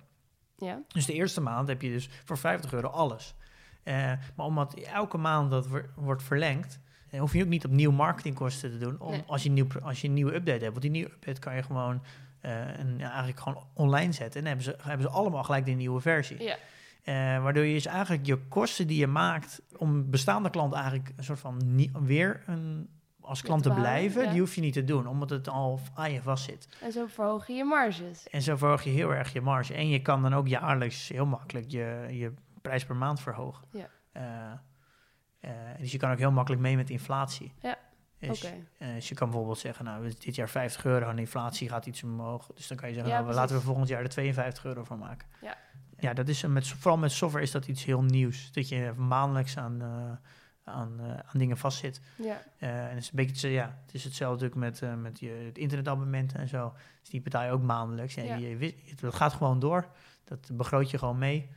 [0.58, 0.82] Ja.
[0.88, 3.36] Dus de eerste maand heb je dus voor 50 euro alles.
[3.84, 7.92] Eh, maar omdat elke maand dat wor- wordt verlengd, eh, hoef je ook niet opnieuw
[7.92, 9.24] marketingkosten te doen om, Nee.
[9.28, 10.70] als, je nieuw, als je een nieuwe update hebt.
[10.70, 12.02] Want die nieuwe update kan je gewoon,
[12.42, 12.52] eh,
[12.98, 14.42] ja, eigenlijk gewoon online zetten.
[14.42, 16.44] En hebben ze, hebben ze allemaal gelijk de nieuwe versie.
[16.44, 16.56] Ja.
[17.04, 21.24] Eh, waardoor je dus eigenlijk je kosten die je maakt om bestaande klanten eigenlijk een
[21.24, 22.90] soort van nie- weer een,
[23.22, 24.30] als klant te blijven, ja.
[24.32, 26.68] die hoef je niet te doen, omdat het al aan je vast zit.
[26.82, 28.30] En zo verhoog je je marges.
[28.30, 29.74] En zo verhoog je heel erg je marge.
[29.74, 33.68] En je kan dan ook jaarlijks heel makkelijk je, je prijs per maand verhogen.
[33.72, 33.90] Ja.
[34.12, 37.54] Eh, dus je kan ook heel makkelijk mee met inflatie.
[37.60, 37.78] Ja,
[38.30, 41.70] Dus, eh, dus je kan bijvoorbeeld zeggen, nou, dit jaar 50 euro en de inflatie
[41.70, 42.48] gaat iets omhoog.
[42.56, 44.84] Dus dan kan je zeggen, Ja, nou, we laten we volgend jaar er 52 euro
[44.84, 45.28] van maken.
[45.42, 45.58] Ja.
[46.00, 48.52] Ja, dat is, met, vooral met software is dat iets heel nieuws.
[48.52, 52.02] Dat je maandelijks aan, eh, aan, eh, aan dingen vastzit.
[52.16, 52.42] Ja.
[52.58, 56.34] En het is een beetje, ja, het is hetzelfde natuurlijk met, met je, het internetabonnement
[56.34, 56.74] en zo.
[57.00, 58.16] Dus die betaal je ook maandelijks.
[58.16, 58.58] En Ja.
[58.58, 59.88] het, dat gaat gewoon door.
[60.24, 61.50] Dat begroot je gewoon mee.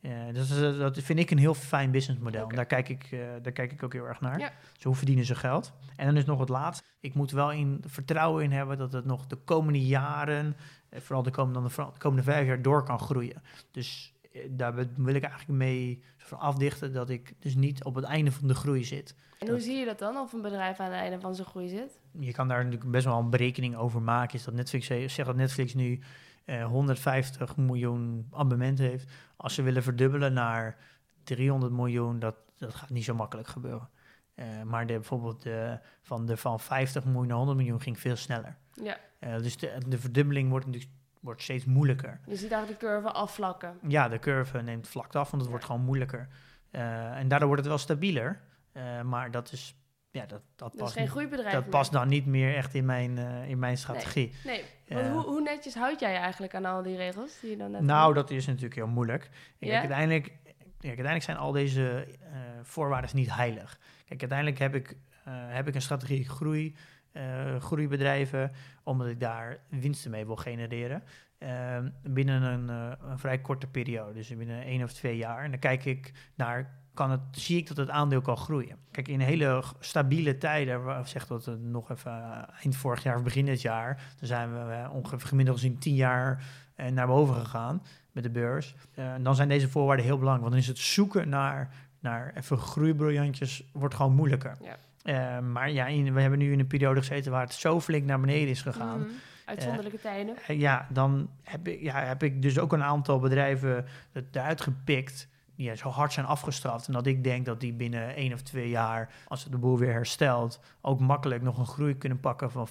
[0.00, 2.48] Eh, dus dat, dat vind ik een heel fijn businessmodel.
[2.48, 4.38] En Daar, kijk ik, eh, daar kijk ik ook heel erg naar.
[4.38, 4.52] Ja.
[4.74, 5.72] Dus hoe verdienen ze geld?
[5.96, 6.84] En dan is nog het laatste.
[7.00, 10.56] Ik moet wel in vertrouwen in hebben dat het nog de komende jaren,
[10.88, 13.42] eh, vooral de komende, de komende vijf jaar, door kan groeien.
[13.70, 18.32] Dus eh, daar wil ik eigenlijk mee afdichten dat ik dus niet op het einde
[18.32, 19.14] van de groei zit.
[19.38, 21.68] En hoe zie je dat dan, of een bedrijf aan het einde van zijn groei
[21.68, 21.98] zit?
[22.18, 24.38] je kan daar natuurlijk best wel een berekening over maken.
[24.38, 26.00] Is dat Netflix zegt dat Netflix nu
[26.44, 29.10] eh, 150 miljoen abonnementen heeft.
[29.36, 30.76] Als ze willen verdubbelen naar
[31.24, 33.88] 300 miljoen, dat, dat gaat niet zo makkelijk gebeuren.
[34.34, 38.16] Eh, maar de, bijvoorbeeld de, van, de, van 50 miljoen naar 100 miljoen ging veel
[38.16, 38.56] sneller.
[38.72, 38.96] Ja.
[39.18, 42.20] Eh, dus de, de verdubbeling wordt natuurlijk wordt steeds moeilijker.
[42.26, 43.78] Je ziet eigenlijk de curve afvlakken.
[43.88, 46.28] Ja, de curve neemt vlak af, want het wordt gewoon moeilijker.
[46.70, 48.40] Eh, en daardoor wordt het wel stabieler.
[48.72, 49.74] Eh, maar dat is,
[50.10, 51.70] ja, dat, dat past geen groeibedrijf dat meer.
[51.70, 54.34] past dan niet meer echt in mijn, eh, in mijn strategie.
[54.44, 57.56] Nee, want hoe, hoe netjes houd jij je eigenlijk aan al die regels die je
[57.56, 59.28] dan net Nou, dat is natuurlijk heel moeilijk.
[59.58, 59.78] Kijk, Ja?
[59.78, 63.78] uiteindelijk, kijk, uiteindelijk zijn al deze eh, voorwaarden niet heilig.
[64.06, 66.76] Kijk, uiteindelijk heb ik, eh, heb ik een strategie groei,
[67.12, 71.02] eh, groeibedrijven, omdat ik daar winsten mee wil genereren.
[71.38, 72.68] eh, binnen een,
[73.10, 75.44] een vrij korte periode, dus binnen één of twee jaar.
[75.44, 78.76] En dan kijk ik naar, kan het, zie ik dat het aandeel kan groeien.
[78.90, 83.22] Kijk, in hele stabiele tijden, zeg dat het nog even eh, eind vorig jaar of
[83.22, 87.34] begin dit jaar, dan zijn we eh, ongeveer gemiddeld gezien 10 jaar eh, naar boven
[87.34, 87.82] gegaan
[88.12, 88.74] met de beurs.
[88.94, 92.58] En dan zijn deze voorwaarden heel belangrijk, want dan is het zoeken naar, naar even
[92.58, 94.56] groeibriljantjes wordt gewoon moeilijker.
[95.04, 95.40] Ja.
[95.40, 98.20] Maar ja, in- we hebben nu in een periode gezeten waar het zo flink naar
[98.20, 99.00] beneden is gegaan.
[99.00, 99.08] Mhm.
[99.44, 100.36] Uitzonderlijke tijden.
[100.46, 103.86] Ja, dan heb ik, ja, heb ik dus ook een aantal bedrijven
[104.32, 105.28] eruit gepikt
[105.62, 106.86] ja, zo hard zijn afgestraft.
[106.86, 109.92] En dat ik denk dat die binnen één of twee jaar, als de boel weer
[109.92, 112.70] herstelt, ook makkelijk nog een groei kunnen pakken van 50%.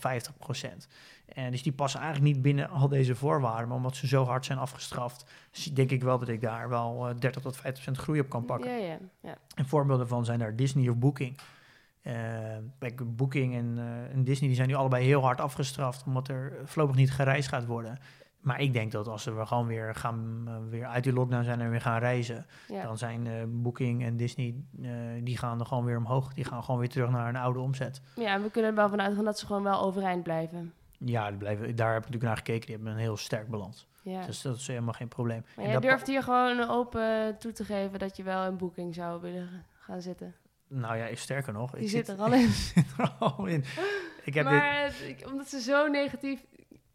[1.26, 3.68] En dus die passen eigenlijk niet binnen al deze voorwaarden.
[3.68, 5.26] Maar omdat ze zo hard zijn afgestraft,
[5.74, 8.72] denk ik wel dat ik daar wel eh, 30 tot 50% groei op kan pakken.
[8.72, 9.38] Ja, ja, ja.
[9.56, 11.38] En voorbeelden van zijn daar Disney of Booking.
[12.02, 12.14] Eh,
[12.80, 16.54] kijk, Booking en, eh, en Disney die zijn nu allebei heel hard afgestraft, omdat er
[16.64, 18.00] voorlopig niet gereisd gaat worden.
[18.40, 21.62] Maar ik denk dat als we gewoon weer, gaan, eh, weer uit die lockdown zijn
[21.62, 22.84] en weer gaan reizen, ja.
[22.84, 24.90] dan zijn eh, Booking en Disney, eh,
[25.24, 26.34] die gaan er gewoon weer omhoog.
[26.34, 28.02] Die gaan gewoon weer terug naar een oude omzet.
[28.16, 30.74] Ja, en we kunnen er wel vanuit gaan dat ze gewoon wel overeind blijven.
[30.98, 32.66] Ja, blijven, daar heb ik natuurlijk naar gekeken.
[32.66, 33.88] Die hebben een heel sterk balans.
[34.02, 34.26] Ja.
[34.26, 35.46] Dus dat is helemaal geen probleem.
[35.56, 38.96] maar En jij durft hier gewoon open toe te geven dat je wel in boeking
[38.96, 40.36] zou willen gaan zitten.
[40.68, 41.72] Nou ja, sterker nog.
[41.72, 42.50] Die ik zit zit, er al in.
[42.74, 43.64] zit er al in.
[44.24, 46.46] Ik heb maar ik- omdat ze zo negatief...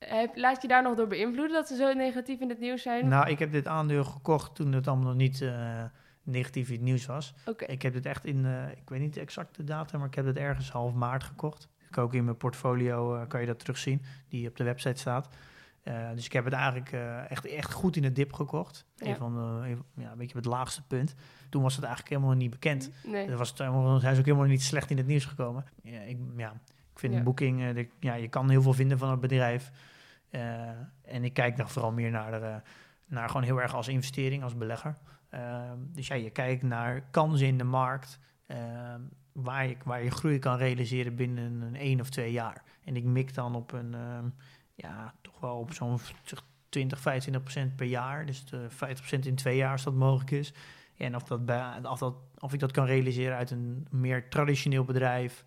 [0.07, 3.09] Heb, laat je daar nog door beïnvloeden dat ze zo negatief in het nieuws zijn?
[3.09, 5.83] Nou, ik heb dit aandeel gekocht toen het allemaal nog niet eh,
[6.23, 7.35] negatief in het nieuws was.
[7.67, 10.27] Ik heb dit echt in, eh, ik weet niet de exacte datum, maar ik heb
[10.27, 11.69] het ergens half maart gekocht.
[11.89, 15.29] Ik ook in mijn portfolio, eh, kan je dat terugzien, die op de website staat.
[16.15, 16.93] Dus ik heb het eigenlijk
[17.29, 18.87] echt, echt goed in de dip gekocht.
[18.97, 19.15] Ja.
[19.15, 21.15] De, een- ja, een beetje op het laagste punt.
[21.51, 22.91] Toen was het eigenlijk helemaal niet bekend.
[23.07, 23.27] Nee.
[23.29, 25.65] Dat was het helemaal, hij is ook helemaal niet slecht in het nieuws gekomen.
[25.83, 26.51] Ja, ik, ja,
[26.93, 27.23] ik vind Ja.
[27.23, 29.71] Booking, de- ja, je kan heel veel vinden van het bedrijf.
[30.35, 32.61] Eh, en ik kijk dan vooral meer naar, de,
[33.07, 34.97] naar gewoon heel erg als investering, als belegger.
[35.29, 38.59] Eh, dus ja, je kijkt naar kansen in de markt, eh,
[39.33, 42.63] waar, je, waar je groei kan realiseren binnen een één of twee jaar.
[42.85, 44.25] En ik mik dan op een, ehm,
[44.75, 45.99] ja, toch wel op zo'n
[46.69, 48.27] 20, 25 procent per jaar.
[48.27, 50.53] Dus de 50 procent in twee jaar als dat mogelijk is.
[50.97, 54.85] En of, dat bij, of, dat, of ik dat kan realiseren uit een meer traditioneel
[54.85, 55.45] bedrijf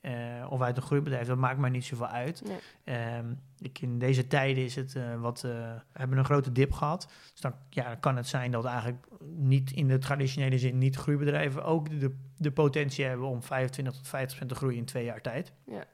[0.00, 2.42] eh, of uit een groeibedrijf, dat maakt mij niet zoveel uit.
[2.46, 2.58] Nee.
[2.84, 7.08] Ehm, ik, in deze tijden is het eh, wat, we hebben een grote dip gehad.
[7.32, 10.96] Dus dan, ja, dan kan het zijn dat eigenlijk niet in de traditionele zin niet
[10.96, 15.04] groeibedrijven ook de, de potentie hebben om 25 tot 50 procent te groeien in twee
[15.04, 15.52] jaar tijd.
[15.66, 15.84] Ja.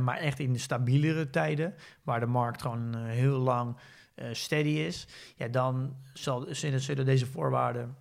[0.00, 3.76] Maar echt in de stabielere tijden, waar de markt gewoon heel lang
[4.32, 7.96] steady is, ja, dan zal, zullen, zullen deze voorwaarden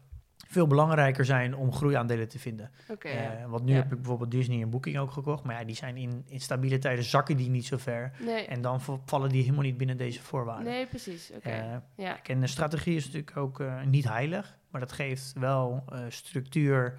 [0.48, 2.72] veel belangrijker zijn om groeiaandelen te vinden.
[2.90, 3.48] Oké, Eh, ja.
[3.48, 3.78] want nu Ja.
[3.78, 6.78] heb ik bijvoorbeeld Disney en Booking ook gekocht, maar ja, die zijn in, in stabiele
[6.78, 8.12] tijden zakken die niet zo ver.
[8.20, 10.66] Nee, En dan val- vallen die helemaal niet binnen deze voorwaarden.
[10.72, 11.32] nee, precies.
[11.36, 11.50] Oké.
[11.50, 12.24] Eh, ja.
[12.24, 16.98] En de strategie is natuurlijk ook eh, niet heilig, maar dat geeft wel eh, structuur.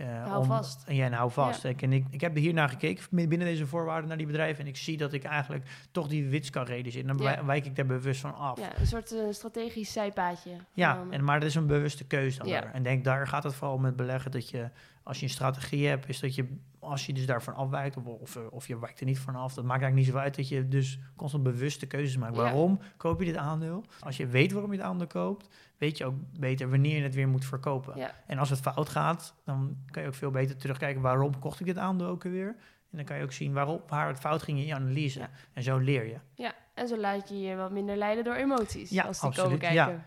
[0.00, 0.82] Eh, Hou vast.
[0.86, 1.60] En ja, en hou vast.
[1.60, 4.62] Kijk, En ik, ik heb hier naar gekeken binnen deze voorwaarden naar die bedrijven.
[4.64, 7.10] En ik zie dat ik eigenlijk toch die winst kan realiseren.
[7.10, 7.44] En dan Ja.
[7.44, 8.58] wijk ik daar bewust van af.
[8.58, 10.50] ja, een soort eh, strategisch zijpaadje.
[10.72, 12.48] Ja, Van- en, maar dat is een bewuste keuze dan.
[12.72, 14.30] En denk, daar gaat het vooral om met beleggen.
[14.30, 14.68] Dat je,
[15.10, 18.36] als je een strategie hebt, is dat je, als je dus daarvan afwijkt, of, of,
[18.36, 20.68] of je wijkt er niet van af, dat maakt eigenlijk niet zoveel uit dat je
[20.68, 22.36] dus constant bewuste keuzes maakt.
[22.36, 22.42] Ja.
[22.42, 23.84] Waarom koop je dit aandeel?
[24.00, 27.14] Als je weet waarom je het aandeel koopt, weet je ook beter wanneer je het
[27.14, 27.96] weer moet verkopen.
[27.96, 28.14] Ja.
[28.26, 31.66] En als het fout gaat, dan kan je ook veel beter terugkijken waarom kocht ik
[31.66, 32.56] dit aandeel ook alweer.
[32.90, 35.18] En dan kan je ook zien waarom, waar het fout ging in je analyse.
[35.18, 35.30] Ja.
[35.52, 36.18] En zo leer je.
[36.34, 38.90] Ja, en zo laat je je wat minder leiden door emoties.
[38.90, 39.84] Ja, als die absoluut, komen ja.
[39.84, 40.04] kijken.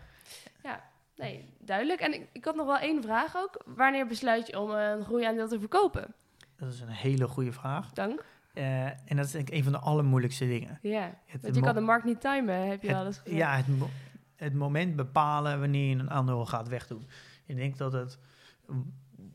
[1.16, 2.00] Nee, duidelijk.
[2.00, 3.62] En ik, ik had nog wel één vraag ook.
[3.66, 6.14] Wanneer besluit je om een groeiaandeel te verkopen?
[6.56, 7.92] Dat is een hele goede vraag.
[7.92, 8.24] Dank.
[8.54, 10.78] Eh, en dat is denk ik een van de allermoeilijkste dingen.
[10.82, 13.36] Ja, Het want je kan de markt niet timen, heb je wel eens gezegd.
[13.36, 13.90] Ja, het, mo-
[14.36, 17.06] het moment bepalen wanneer je een aandeel gaat wegdoen.
[17.46, 18.18] Ik denk dat het.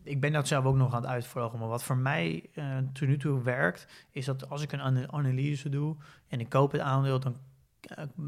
[0.03, 1.59] Ik ben dat zelf ook nog aan het uitvogelen.
[1.59, 5.07] Maar wat voor mij eh tot nu toe werkt, is dat als ik een ana-
[5.11, 5.95] analyse doe
[6.27, 7.35] en ik koop het aandeel, dan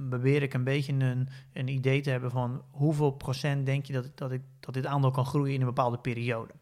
[0.10, 4.18] probeer ik een beetje een, een idee te hebben van hoeveel procent denk je dat,
[4.18, 6.54] dat, ik, dat dit aandeel kan groeien in een bepaalde periode.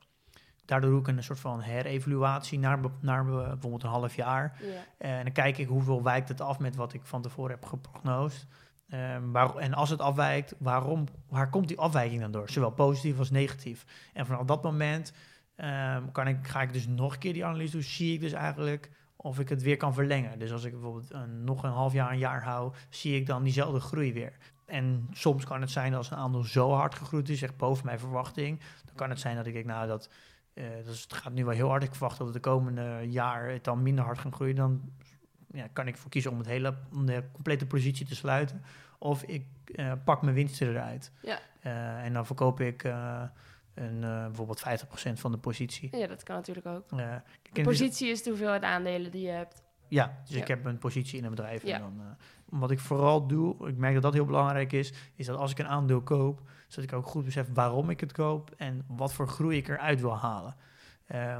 [0.66, 4.62] Daardoor doe ik een soort van herevaluatie naar, naar be- bijvoorbeeld een half jaar.
[4.62, 5.08] Ja.
[5.08, 8.48] En dan kijk ik hoeveel wijkt het af met wat ik van tevoren heb geprognosed.
[8.90, 12.50] Ehm, waar, en als het afwijkt, waarom, waar komt die afwijking dan door?
[12.50, 13.86] Zowel positief als negatief.
[14.14, 15.14] En vanaf dat moment
[15.56, 17.82] ehm, kan ik, ga ik dus nog een keer die analyse doen.
[17.82, 18.90] Zie ik dus eigenlijk
[19.22, 20.40] of ik het weer kan verlengen.
[20.40, 23.44] Dus als ik bijvoorbeeld een, nog een half jaar, een jaar hou, zie ik dan
[23.44, 24.38] diezelfde groei weer.
[24.66, 27.86] En soms kan het zijn dat als een aandeel zo hard gegroeid is, echt boven
[27.86, 30.10] mijn verwachting, dan kan het zijn dat ik denk, nou, dat,
[30.54, 31.84] eh, dat is- het gaat nu wel heel hard.
[31.84, 34.56] Ik verwacht dat het de komende jaar het dan minder hard gaat groeien.
[34.56, 34.82] Dan
[35.52, 38.62] ja, kan ik voor kiezen om, het hele, om de complete positie te sluiten.
[38.98, 41.12] Of ik eh, pak mijn winsten eruit.
[41.22, 41.40] Ja.
[41.60, 43.22] Eh, en dan verkoop ik eh,
[43.80, 45.98] een, eh, bijvoorbeeld 50% van de positie.
[45.98, 46.92] Ja, dat kan natuurlijk ook.
[46.92, 49.64] Eh, De dus- positie is de hoeveelheid aandelen die je hebt.
[49.88, 50.42] ja, dus Ja.
[50.42, 51.64] ik heb een positie in een bedrijf.
[51.64, 51.76] Ja.
[51.76, 52.06] En dan, eh,
[52.46, 55.60] wat ik vooral doe, ik merk dat dat heel belangrijk is, is dat als ik
[55.60, 59.28] een aandeel koop, zodat ik ook goed besef waarom ik het koop en wat voor
[59.28, 60.56] groei ik eruit wil halen.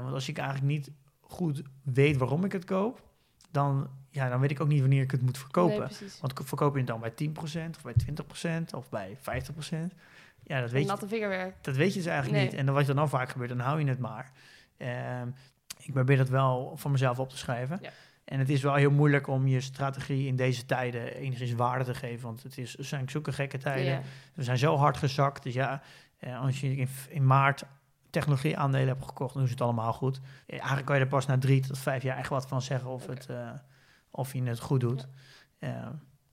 [0.02, 3.02] Want als ik eigenlijk niet goed weet waarom ik het koop,
[3.50, 5.90] dan, ja, dan weet ik ook niet wanneer ik het moet verkopen.
[6.00, 6.10] Nee.
[6.20, 9.94] Want verkoop je het dan bij 10% of bij 20% of bij 50%?
[10.50, 11.54] Ja, dat weet, je, vingerwerk.
[11.60, 12.50] dat weet je dus eigenlijk Nee.
[12.50, 12.58] niet.
[12.58, 14.32] En dan wat er dan vaak gebeurt, dan hou je het maar.
[14.76, 15.28] Ehm,
[15.78, 17.78] ik probeer dat wel voor mezelf op te schrijven.
[17.82, 17.90] Ja.
[18.24, 21.94] En het is wel heel moeilijk om je strategie in deze tijden enigszins waarde te
[21.94, 22.26] geven.
[22.26, 23.92] Want het, is, het zijn zulke gekke tijden.
[23.92, 24.00] Ja.
[24.34, 25.42] We zijn zo hard gezakt.
[25.42, 25.82] Dus ja,
[26.18, 27.64] eh, als je in, in maart
[28.10, 30.20] technologie aandelen hebt gekocht, dan is het allemaal goed.
[30.46, 32.90] Eh, eigenlijk kan je er pas na drie tot vijf jaar echt wat van zeggen
[32.90, 33.50] of, het, eh,
[34.10, 35.08] of je het goed doet.
[35.58, 35.86] Eh,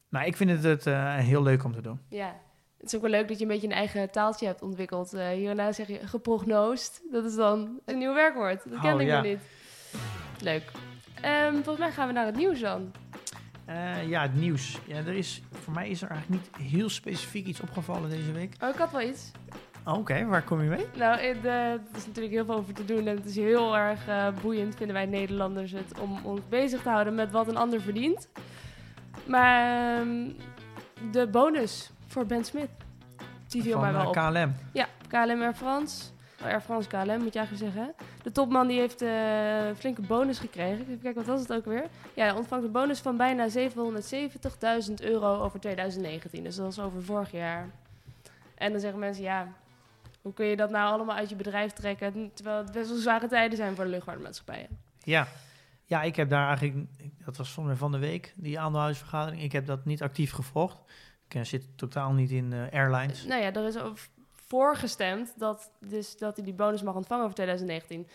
[0.10, 1.99] maar ik vind het, het eh, heel leuk om te doen.
[2.10, 2.36] Ja,
[2.77, 5.11] het is ook wel leuk dat je een beetje een eigen taaltje hebt ontwikkeld.
[5.11, 7.01] Hier en daar zeg je geprognoost.
[7.11, 8.69] Dat is dan een nieuw werkwoord.
[8.69, 9.15] Dat ken Oh, ik ja.
[9.15, 9.39] nog niet.
[10.41, 10.63] Leuk.
[11.21, 12.91] Ehm, volgens mij gaan we naar het nieuws dan.
[13.65, 14.79] Eh, ja, het nieuws.
[14.85, 18.55] Ja, er is, voor mij is er eigenlijk niet heel specifiek iets opgevallen deze week.
[18.63, 19.31] Oh, ik had wel iets.
[19.85, 20.85] Oh, Oké, waar kom je mee?
[20.95, 23.07] Nou, het, eh, er is natuurlijk heel veel over te doen.
[23.07, 23.99] En het is heel erg
[24.41, 28.27] boeiend, vinden wij Nederlanders het, om ons bezig te houden met wat een ander verdient.
[29.25, 30.31] Maar ehm,
[31.11, 32.69] de bonus voor Ben Smith,
[33.47, 34.13] die viel wel eh, op.
[34.13, 34.56] KLM.
[34.73, 36.03] Ja, KLM Air France.
[36.41, 37.93] Oh, Air France KLM moet je eigenlijk zeggen.
[38.23, 40.82] De topman die heeft eh, flinke bonus gekregen.
[40.82, 41.86] Even kijken, wat was het ook weer?
[42.13, 46.43] Ja, hij ontvangt een bonus van bijna 770.000 euro over 2019.
[46.43, 47.69] Dus dat is over vorig jaar.
[48.56, 49.47] En dan zeggen mensen, ja,
[50.21, 52.32] hoe kun je dat nou allemaal uit je bedrijf trekken...
[52.34, 54.67] terwijl het best wel zware tijden zijn voor de luchtvaartmaatschappijen.
[55.03, 55.27] Ja.
[55.86, 56.88] ja, ik heb daar eigenlijk,
[57.25, 59.41] dat was mij van de week, die aandeelhoudersvergadering.
[59.41, 60.77] Ik heb dat niet actief gevolgd.
[61.27, 63.25] Ik eh, zit totaal niet in eh, airlines.
[63.25, 63.77] Nou ja, er is
[64.47, 68.07] voorgestemd dat, dus, dat hij die bonus mag ontvangen over 2019.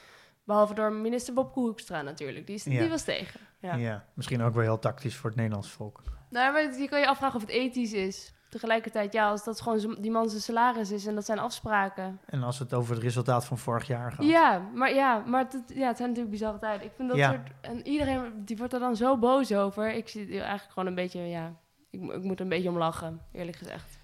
[0.44, 2.46] Behalve door minister Bob Hoekstra natuurlijk.
[2.46, 2.80] Die, is, Ja.
[2.80, 3.40] die was tegen.
[3.58, 3.74] Ja.
[3.74, 4.04] Ja.
[4.14, 6.02] misschien ook wel heel tactisch voor het Nederlands volk.
[6.30, 8.34] Nou, maar je kan je afvragen of het ethisch is.
[8.48, 12.20] Tegelijkertijd, ja, als dat gewoon die man zijn salaris is en dat zijn afspraken.
[12.26, 14.26] En als het over het resultaat van vorig jaar gaat.
[14.26, 16.86] Ja, maar ja, maar het, ja, het zijn natuurlijk bizarre tijden.
[16.86, 17.30] Ik vind dat Ja.
[17.30, 17.50] soort...
[17.60, 19.92] En iedereen die wordt er dan zo boos over.
[19.94, 21.52] Ik zie eigenlijk gewoon een beetje, ja...
[21.92, 23.98] Ik, ik moet een beetje om lachen, eerlijk gezegd.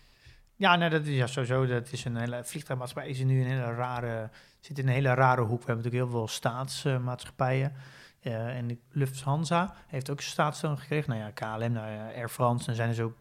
[0.57, 1.67] Ja, nee, dat is ja, sowieso.
[1.67, 5.41] Dat is een hele vliegtuigmaatschappij is nu een hele rare, zit in een hele rare
[5.41, 5.61] hoek.
[5.61, 7.73] We hebben natuurlijk heel veel staatsmaatschappijen.
[8.21, 11.11] Eh, en Lufthansa heeft ook staatssteun gekregen.
[11.11, 12.67] Nou ja, KLM, nou ja, Air France.
[12.67, 13.15] Dan zijn er zo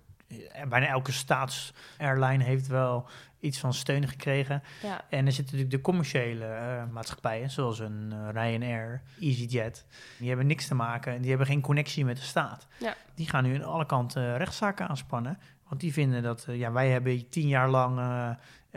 [0.70, 3.10] bijna elke staatsairline heeft wel
[3.40, 4.64] iets van steun gekregen.
[4.82, 9.86] Ja, En er zitten natuurlijk de commerciële eh, maatschappijen, zoals een eh, Ryanair, EasyJet.
[10.20, 12.68] Die hebben niks te maken, die hebben geen connectie met de staat.
[12.80, 12.96] Ja.
[13.16, 15.40] Die gaan nu aan alle kanten eh, rechtszaken aanspannen.
[15.68, 18.00] Want die vinden dat, eh, ja, wij hebben tien jaar lang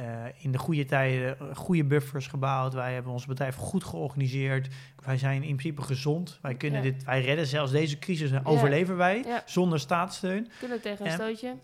[0.01, 2.75] eh, in de goede tijden eh, goede buffers gebouwd.
[2.75, 4.69] Wij hebben ons bedrijf goed georganiseerd.
[5.05, 6.39] Wij zijn in principe gezond.
[6.43, 6.91] Wij, kunnen Ja.
[6.91, 9.43] dit, wij redden zelfs deze crisis en overleven wij Ja.
[9.47, 10.49] zonder staatssteun.
[10.59, 11.55] kunnen tegen een stootje.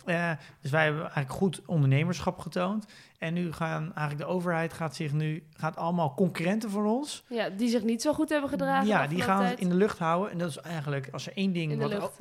[0.61, 2.87] Dus wij hebben eigenlijk goed ondernemerschap getoond.
[3.18, 7.25] En nu gaan eigenlijk de overheid gaat zich nu gaat allemaal concurrenten van ons.
[7.29, 8.87] Ja, die zich niet zo goed hebben gedragen.
[8.87, 9.59] ja, die gaan tijd.
[9.61, 10.31] in de lucht houden.
[10.33, 12.18] En dat is eigenlijk als er één ding wat, lucht,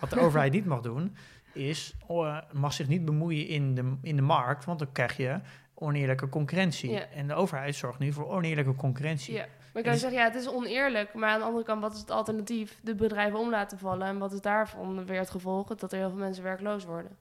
[0.00, 1.16] wat de overheid niet mag doen,
[1.52, 5.40] is oh, mag zich niet bemoeien in de, in de markt, want dan krijg je
[5.74, 6.90] oneerlijke concurrentie.
[6.90, 7.06] Ja.
[7.14, 9.34] En de overheid zorgt nu voor oneerlijke concurrentie.
[9.34, 9.40] Ja.
[9.40, 11.14] Maar ik kan En zeggen, ja, het is oneerlijk.
[11.14, 12.78] Maar aan de andere kant, wat is het alternatief?
[12.82, 14.06] De bedrijven om laten vallen.
[14.06, 15.68] En wat is daarvan weer het gevolg?
[15.74, 17.16] Dat er heel veel mensen werkloos worden.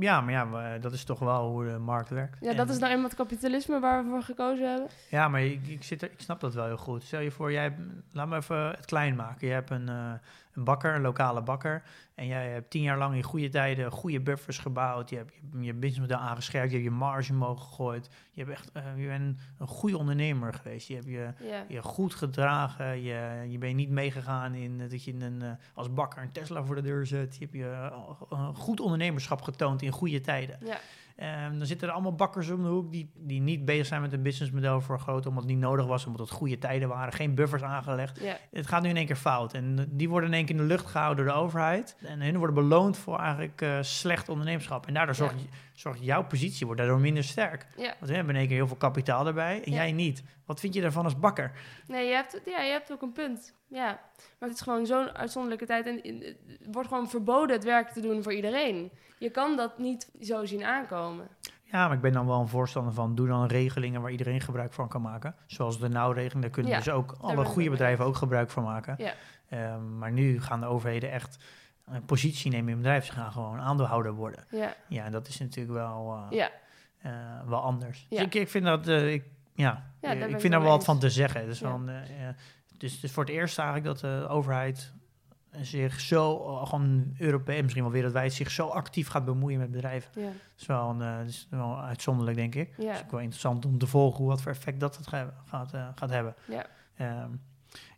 [0.00, 2.38] Ja, maar ja, dat is toch wel hoe de markt werkt.
[2.40, 4.88] Ja, En- dat is nou eenmaal het kapitalisme waar we voor gekozen hebben.
[5.10, 7.02] Ja, maar ik, ik, zit er, ik snap dat wel heel goed.
[7.02, 7.76] Stel je voor, jij
[8.12, 9.46] laat me even het klein maken.
[9.46, 10.12] Je hebt een, eh,
[10.54, 11.82] een bakker, een lokale bakker.
[12.14, 15.10] En jij hebt tien jaar lang in goede tijden goede buffers gebouwd.
[15.10, 16.70] Je hebt je, je businessmodel aangescherpt.
[16.70, 18.08] Je hebt je marge omhoog gegooid.
[18.32, 20.88] Je, hebt echt, eh, je bent een goede ondernemer geweest.
[20.88, 21.32] Je hebt je,
[21.68, 23.02] je goed gedragen.
[23.02, 26.74] Je, je bent niet meegegaan in dat je een, eh, als bakker een Tesla voor
[26.74, 27.36] de deur zet.
[27.36, 27.70] Je hebt je
[28.30, 30.58] eh, goed ondernemerschap getoond in goede tijden.
[31.16, 34.12] Ehm, dan zitten er allemaal bakkers om de hoek die, die niet bezig zijn met
[34.12, 37.34] een businessmodel voor groot, omdat het niet nodig was, omdat het goede tijden waren, geen
[37.34, 38.20] buffers aangelegd.
[38.50, 39.52] Het gaat nu in één keer fout.
[39.54, 41.96] En die worden in één keer in de lucht gehouden door de overheid.
[42.04, 44.86] En hun worden beloond voor eigenlijk eh, slecht ondernemerschap.
[44.86, 45.20] En daardoor Ja.
[45.20, 45.34] zorgt,
[45.74, 47.66] zorgt jouw positie wordt daardoor minder sterk.
[47.76, 47.94] ja.
[47.98, 49.76] Want we hebben in één keer heel veel kapitaal erbij en Ja.
[49.76, 50.22] jij niet.
[50.46, 51.52] Wat vind je daarvan als bakker?
[51.86, 53.54] Nee, je hebt, ja, je hebt ook een punt.
[53.68, 54.00] Ja.
[54.38, 55.86] Maar het is gewoon zo'n uitzonderlijke tijd.
[55.86, 56.36] En het
[56.72, 58.90] wordt gewoon verboden het werk te doen voor iedereen.
[59.18, 61.28] Je kan dat niet zo zien aankomen.
[61.64, 64.72] Ja, maar ik ben dan wel een voorstander van, doe dan regelingen waar iedereen gebruik
[64.72, 65.34] van kan maken.
[65.46, 68.94] Zoals de nauwregeling, daar kunnen Ja, dus ook alle goede bedrijven ook gebruik van maken.
[68.98, 69.12] Ja.
[69.48, 71.44] Ehm, maar nu gaan de overheden echt
[71.86, 73.04] een positie nemen in het bedrijf.
[73.04, 74.44] Ze gaan gewoon aandeelhouder worden.
[74.50, 76.26] Ja, Ja, en dat is natuurlijk wel...
[76.30, 76.50] eh, ja.
[76.98, 78.06] eh, wel anders.
[78.10, 78.16] Ja.
[78.16, 79.24] Dus ik, ik vind dat, eh, ik,
[79.54, 81.46] ja, ik vind daar wel wat van te zeggen.
[81.46, 81.90] Dus, van,
[82.78, 84.92] dus is voor het eerst eigenlijk dat de overheid
[85.60, 90.10] zich zo, gewoon Europees, misschien wel wereldwijd, zich zo actief gaat bemoeien met bedrijven.
[90.22, 92.74] Ja, Dat is wel, een, dat is wel uitzonderlijk, denk ik.
[92.78, 92.92] ja.
[92.92, 95.72] Is ook wel interessant om te volgen hoe wat voor effect dat het ga- gaat,
[95.72, 96.34] eh, gaat hebben.
[96.44, 96.66] Ja.
[96.96, 97.30] Ehm,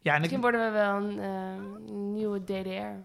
[0.00, 3.04] ja, en ik, Misschien worden we wel een nieuwe DDR.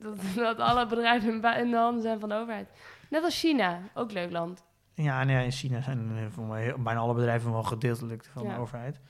[0.00, 2.68] Dat, dat alle bedrijven in, de handen zijn van de overheid.
[3.10, 4.64] Net als China, ook leuk land.
[4.94, 8.54] Ja, nee, in China zijn eh, voor mij bijna alle bedrijven wel gedeeltelijk van Ja.
[8.54, 9.00] de overheid.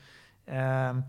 [0.43, 0.99] Ehm,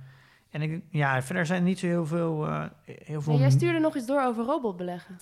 [0.51, 2.47] en ik, ja, verder zijn er niet zo heel veel...
[2.47, 5.17] eh, heel veel En jij stuurde nog iets door over robotbeleggen.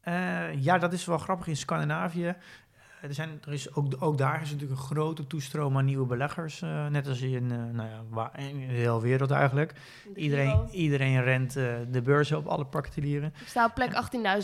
[0.00, 2.36] Eh, ja, dat is wel grappig in Scandinavië.
[3.00, 6.06] Eh, Er, zijn, er is ook, ook daar is natuurlijk een grote toestroom aan nieuwe
[6.06, 6.62] beleggers.
[6.62, 9.74] eh, net als in, eh, nou ja, waar, in de hele wereld eigenlijk.
[10.14, 10.68] De Iedereen, Giro.
[10.70, 11.52] iedereen rent
[11.90, 13.32] de beurs op, alle particulieren.
[13.40, 13.92] Ik sta op plek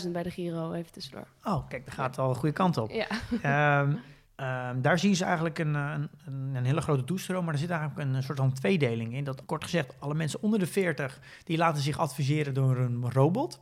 [0.05, 1.27] 18.000 bij de Giro, even tussendoor.
[1.43, 2.91] Oh, kijk, daar gaat al de goede kant op.
[2.91, 3.07] Ja,
[3.41, 3.95] Ehm,
[4.35, 7.69] ehm, daar zien ze eigenlijk een, een, een, een hele grote toestroom, maar er zit
[7.69, 9.23] eigenlijk een, soort van tweedeling in.
[9.23, 13.59] Dat kort gezegd, alle mensen onder de 40 die laten zich adviseren door een robot.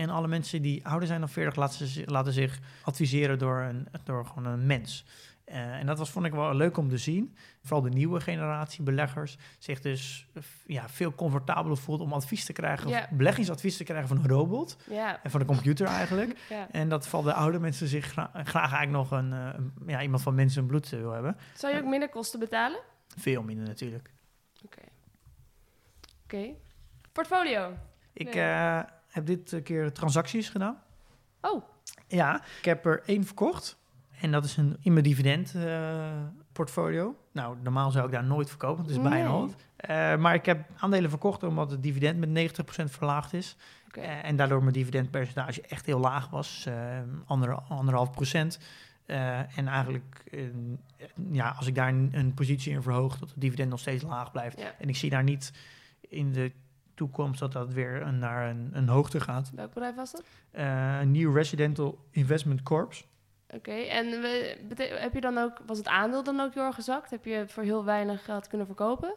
[0.00, 4.26] En alle mensen die ouder zijn dan 40 laten, laten zich adviseren door, een, door
[4.26, 5.04] gewoon een mens.
[5.44, 7.36] Eh, en dat was, vond ik wel leuk om te zien.
[7.62, 12.52] Vooral de nieuwe generatie beleggers zich dus eh, ja, veel comfortabeler voelt om advies te
[12.52, 14.76] krijgen, of beleggingsadvies te krijgen van een robot.
[15.22, 16.38] En van de computer eigenlijk.
[16.70, 20.02] En dat vooral de oude mensen zich gra- graag eigenlijk nog een, eh, een- ja,
[20.02, 21.36] iemand van mensen en bloed wil hebben.
[21.54, 22.80] Zou je ook minder kosten betalen?
[23.16, 24.10] Veel minder natuurlijk.
[24.64, 24.82] Oké.
[26.24, 26.46] Oké.
[27.12, 27.72] Portfolio.
[28.12, 28.34] Ik Nee.
[29.10, 30.78] Heb dit eh, keer transacties gedaan.
[31.40, 31.62] Oh,
[32.06, 33.78] Ja, ik heb er één verkocht.
[34.20, 36.08] En dat is een in mijn dividend eh,
[36.52, 37.16] portfolio.
[37.32, 39.56] Nou, normaal zou ik daar nooit verkopen, want het is bijna nooit.
[39.76, 43.56] Eh, maar ik heb aandelen verkocht omdat het dividend met 90% verlaagd is.
[44.22, 46.68] en daardoor mijn dividendpercentage echt heel laag was,
[47.26, 48.58] ander, anderhalf procent.
[49.06, 50.24] En eigenlijk,
[51.30, 54.32] ja, als ik daar een, een positie in verhoog, dat het dividend nog steeds laag
[54.32, 54.60] blijft.
[54.60, 54.74] Ja.
[54.78, 55.52] En ik zie daar niet
[56.00, 56.52] in de
[57.06, 59.50] toekomst dat dat weer een- naar een, een hoogte gaat.
[59.54, 60.22] Welk bedrijf was dat?
[60.50, 63.06] Eh, een nieuw Residential Investment Corps.
[63.54, 64.56] Oké, en we,
[65.00, 67.10] heb je dan ook, was het aandeel dan ook heel erg gezakt?
[67.10, 69.14] Heb je voor heel weinig geld kunnen verkopen?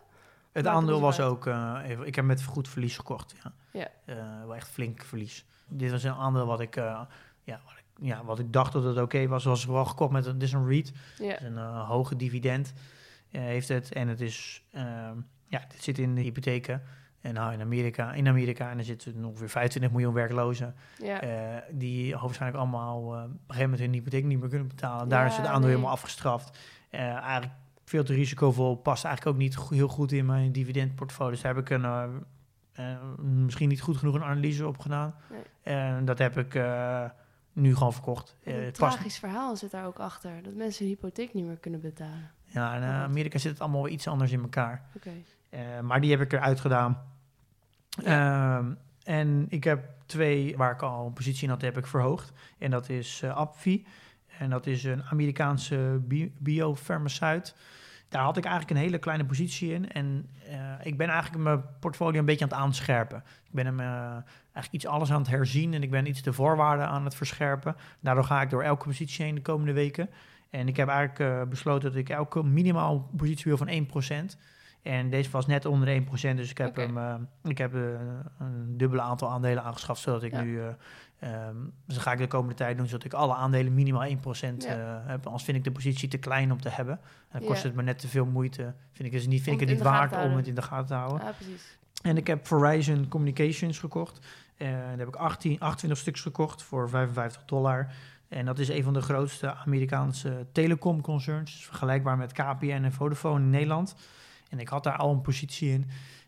[0.51, 1.29] Het aandeel was uit.
[1.29, 3.35] ook, eh, even, ik heb met goed verlies gekocht.
[3.43, 3.53] Ja.
[3.71, 3.87] Ja.
[4.05, 4.15] Eh,
[4.45, 5.45] wel echt flink verlies.
[5.67, 7.07] Dit was een aandeel wat ik, ja,
[7.43, 9.43] wat ik, ja, wat ik dacht dat het oké was.
[9.43, 10.91] Was wel gekocht met een, dit is een REIT.
[11.17, 12.73] Ja, een hoge dividend
[13.29, 13.93] heeft het.
[13.93, 15.17] En het is, ehm,
[15.47, 16.81] ja, dit zit in de hypotheken.
[17.23, 20.75] En nou, in Amerika, in Amerika, en er zitten ongeveer 25 miljoen werklozen.
[20.97, 21.21] ja.
[21.21, 25.09] eh, die hoogstwaarschijnlijk allemaal eh, op een gegeven moment hun hypotheek niet meer kunnen betalen.
[25.09, 25.69] Daar Ja, is het aandeel nee.
[25.69, 26.57] helemaal afgestraft.
[26.89, 27.53] Eh, eigenlijk
[27.85, 28.75] veel te risicovol.
[28.75, 31.31] Past eigenlijk ook niet go- heel goed in mijn dividendportfolio.
[31.31, 32.23] Dus daar heb ik een,
[33.45, 35.15] misschien niet goed genoeg een analyse op gedaan.
[35.29, 35.75] Nee.
[35.75, 36.53] En dat heb ik
[37.53, 38.35] nu gewoon verkocht.
[38.43, 40.43] Een tragisch verhaal zit daar ook achter.
[40.43, 42.31] Dat mensen hun hypotheek niet meer kunnen betalen.
[42.45, 42.89] Ja, in Oh.
[42.89, 44.85] Amerika zit het allemaal iets anders in elkaar.
[45.81, 47.11] Maar die heb ik eruit gedaan.
[48.03, 48.73] Ehm,
[49.03, 52.31] en ik heb twee waar ik al een positie in had, heb ik verhoogd.
[52.57, 53.85] En dat is Apvi.
[54.37, 57.55] En dat is een Amerikaanse bi- biofarmaceut.
[58.09, 59.91] Daar had ik eigenlijk een hele kleine positie in.
[59.91, 63.17] En eh, ik ben eigenlijk mijn portfolio een beetje aan het aanscherpen.
[63.17, 65.73] Ik ben hem eh, eigenlijk iets alles aan het herzien.
[65.73, 67.75] En ik ben iets de voorwaarden aan het verscherpen.
[67.99, 70.09] Daardoor ga ik door elke positie heen de komende weken.
[70.49, 73.67] En ik heb eigenlijk besloten dat ik elke minimaal positie wil van
[74.33, 74.37] 1%.
[74.83, 77.13] En deze was net onder de 1%, dus ik heb, hem, eh,
[77.43, 77.81] ik heb eh,
[78.39, 80.41] een dubbele aantal aandelen aangeschaft, zodat ik Ja.
[80.41, 80.59] nu,
[81.19, 81.55] ehm,
[81.85, 84.69] dus dat ga ik de komende tijd doen, zodat ik alle aandelen minimaal 1% Ja.
[84.69, 85.25] eh, heb.
[85.25, 86.99] Anders vind ik de positie te klein om te hebben.
[87.29, 87.67] En dan kost Ja.
[87.67, 88.73] het me net te veel moeite.
[88.91, 90.87] Vind ik, dus niet, vind Om ik het niet waard om het in de gaten
[90.87, 91.27] te houden.
[91.27, 91.77] Ah, precies.
[92.01, 94.19] En ik heb Verizon Communications gekocht.
[94.57, 97.87] Daar heb ik 18, 28 stuks gekocht voor 55 dollar.
[98.27, 101.65] En dat is een van de grootste Amerikaanse telecomconcerns.
[101.65, 103.95] Vergelijkbaar met KPN en Vodafone in Nederland.
[104.53, 105.85] En ik had daar al een positie in.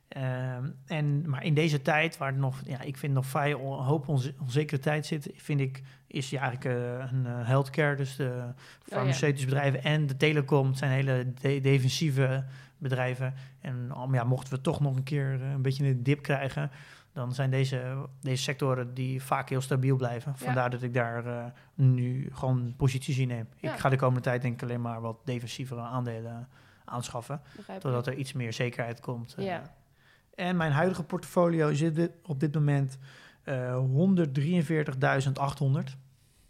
[0.08, 3.80] Ehm, en, maar in deze tijd, waar het nog, ja, ik vind nog vrij on-
[3.80, 7.96] een hoop onze- onzekere tijd zit, vind ik, is die eigenlijk eh, een eh, healthcare,
[7.96, 8.44] dus de
[8.84, 12.44] farmaceutische bedrijven en de telecom, het zijn hele de- defensieve
[12.78, 13.34] bedrijven.
[13.62, 16.72] En um, ja, mochten we toch nog een keer eh, een beetje een dip krijgen,
[17.14, 20.36] dan zijn deze, deze sectoren die vaak heel stabiel blijven.
[20.38, 23.48] Vandaar dat ik daar nu gewoon posities in neem.
[23.60, 23.74] Ja.
[23.74, 26.48] Ik ga de komende tijd denk ik alleen maar wat defensievere aandelen
[26.86, 27.42] aanschaffen,
[27.80, 29.36] totdat er iets meer zekerheid komt.
[29.36, 29.46] eh.
[29.46, 29.62] Ja.
[30.36, 32.98] En mijn huidige portfolio zit op dit moment
[33.44, 33.84] eh 143.800.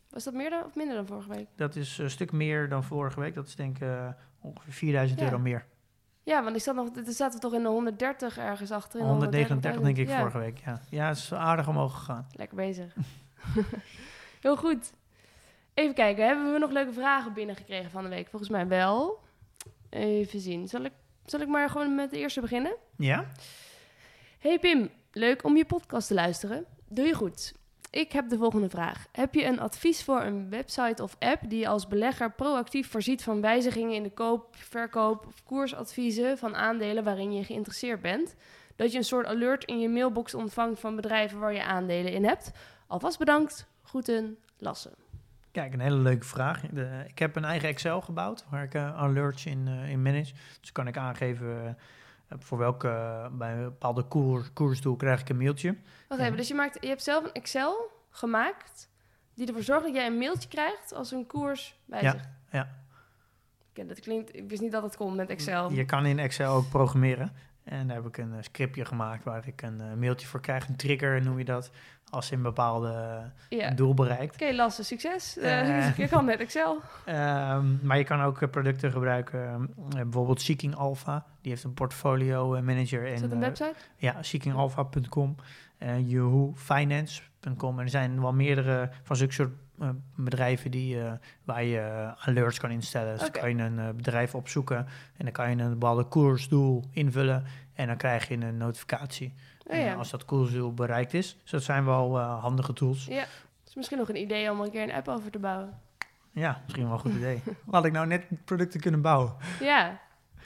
[0.09, 1.47] Was dat meer dan of minder dan vorige week?
[1.55, 3.33] Dat is een stuk meer dan vorige week.
[3.33, 4.07] Dat is denk ik eh,
[4.41, 5.25] ongeveer 4000 Ja.
[5.25, 5.65] euro meer.
[6.23, 8.99] Ja, want ik zat nog, er zaten we toch in de 130 ergens achter.
[8.99, 10.19] in de 139 denk ik ja.
[10.19, 10.61] vorige week.
[10.65, 12.27] Ja, ja het is aardig omhoog gegaan.
[12.31, 12.95] Lekker bezig.
[14.41, 14.93] Heel goed.
[15.73, 18.27] Even kijken, hebben we nog leuke vragen binnengekregen van de week?
[18.29, 19.23] Volgens mij wel.
[19.95, 20.67] Even zien.
[20.67, 20.91] Zal ik,
[21.25, 22.75] zal ik maar gewoon met de eerste beginnen?
[22.97, 23.31] Ja?
[24.39, 26.65] Hey Pim, leuk om je podcast te luisteren.
[26.87, 27.53] Doe je goed.
[27.89, 29.07] Ik heb de volgende vraag.
[29.11, 33.23] Heb je een advies voor een website of app die je als belegger proactief voorziet
[33.23, 38.35] van wijzigingen in de koop, verkoop of koersadviezen van aandelen waarin je geïnteresseerd bent?
[38.75, 42.25] Dat je een soort alert in je mailbox ontvangt van bedrijven waar je aandelen in
[42.25, 42.51] hebt?
[42.87, 43.67] Alvast bedankt.
[43.83, 44.91] Groeten, Lasse.
[45.55, 46.61] Kijk, een hele leuke vraag.
[46.61, 50.33] De, ik heb een eigen Excel gebouwd waar ik uh, alerts in, uh, in manage.
[50.61, 52.89] Dus kan ik aangeven uh, voor welke,
[53.31, 55.75] bij een bepaalde koers, koersdoel krijg ik een mailtje.
[56.07, 58.89] Wacht even, dus je, maakt, je hebt zelf een Excel gemaakt
[59.33, 62.29] die ervoor zorgt dat jij een mailtje krijgt als een koers wijzigt?
[62.51, 62.69] Ja, ja.
[63.69, 65.71] Okay, dat klinkt, ik wist niet dat het kon met Excel.
[65.71, 67.33] Je kan in Excel ook programmeren.
[67.65, 70.67] En daar heb ik een scriptje gemaakt waar ik een mailtje voor krijg.
[70.67, 71.71] Een trigger noem je dat
[72.09, 73.69] als je een bepaalde ja.
[73.71, 74.33] doel bereikt.
[74.33, 75.37] Oké, okay, Lasse, succes.
[75.45, 76.81] Uh, je kan met Excel.
[77.09, 81.25] Um, maar je kan ook producten gebruiken, uh, bijvoorbeeld Seeking Alpha.
[81.41, 83.05] Die heeft een portfolio manager.
[83.05, 83.73] Is dat een website?
[83.97, 85.35] ja, seekingalpha.com.
[85.79, 87.77] Uh, YahooFinance.com.
[87.79, 89.53] En er zijn wel meerdere van zulke soort
[90.15, 90.97] bedrijven die,
[91.43, 93.17] waar je alerts kan instellen.
[93.17, 93.41] Dus okay.
[93.41, 94.77] kan je een bedrijf opzoeken
[95.17, 97.45] en dan kan je een bepaalde koersdoel invullen.
[97.73, 99.33] En dan krijg je een notificatie.
[99.67, 99.93] Oh, ja.
[99.93, 101.37] als dat koersdoel bereikt is.
[101.41, 103.05] Dus dat zijn wel handige tools.
[103.05, 103.25] Ja,
[103.67, 105.79] is misschien nog een idee om een keer een app over te bouwen.
[106.31, 107.41] Ja, misschien wel een goed idee.
[107.69, 109.35] Had ik nou net producten kunnen bouwen?
[109.59, 109.99] Ja,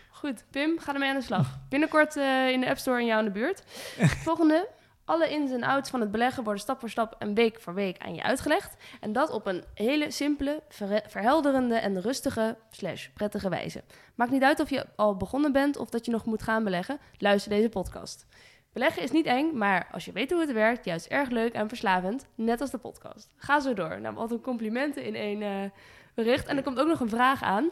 [0.10, 0.46] goed.
[0.50, 1.60] Pim, ga ermee aan de slag.
[1.70, 3.64] Binnenkort in de App Store in jou in de buurt.
[4.28, 4.68] Volgende.
[5.10, 7.98] Alle ins en outs van het beleggen worden stap voor stap en week voor week
[7.98, 8.76] aan je uitgelegd.
[9.00, 13.84] En dat op een hele simpele, ver verhelderende en rustige slash prettige wijze.
[14.16, 17.00] Maakt niet uit of je al begonnen bent of dat je nog moet gaan beleggen.
[17.18, 18.26] Luister deze podcast.
[18.74, 21.68] Beleggen is niet eng, maar als je weet hoe het werkt, juist erg leuk en
[21.68, 23.34] verslavend, net als de podcast.
[23.36, 24.02] Ga zo door.
[24.02, 25.70] Nou, wat een complimenten in één uh,
[26.14, 26.48] bericht.
[26.48, 27.70] En er komt ook nog een vraag aan.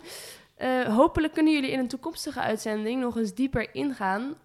[0.58, 4.36] Uh, hopelijk kunnen jullie in een toekomstige uitzending nog eens dieper ingaan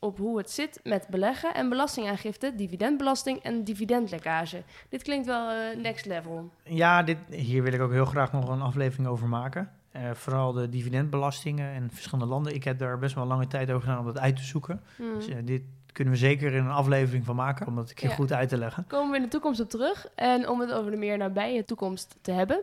[0.00, 4.62] op hoe het zit met beleggen en belastingaangifte, dividendbelasting en dividendlekkage.
[4.88, 6.50] Dit klinkt wel uh, next level.
[6.64, 9.70] Ja, dit, hier wil ik ook heel graag nog een aflevering over maken.
[9.96, 12.54] Uh, vooral de dividendbelastingen in verschillende landen.
[12.54, 14.82] Ik heb daar best wel lange tijd over gedaan om dat uit te zoeken.
[14.96, 15.14] Hmm.
[15.14, 18.08] Dus uh, dit kunnen we zeker in een aflevering van maken, om dat een keer
[18.08, 18.14] ja.
[18.14, 18.84] goed uit te leggen.
[18.86, 20.08] Komen we in de toekomst op terug.
[20.14, 22.62] En om het over de meer nabije toekomst te hebben.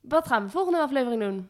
[0.00, 1.48] Wat gaan we de volgende aflevering doen?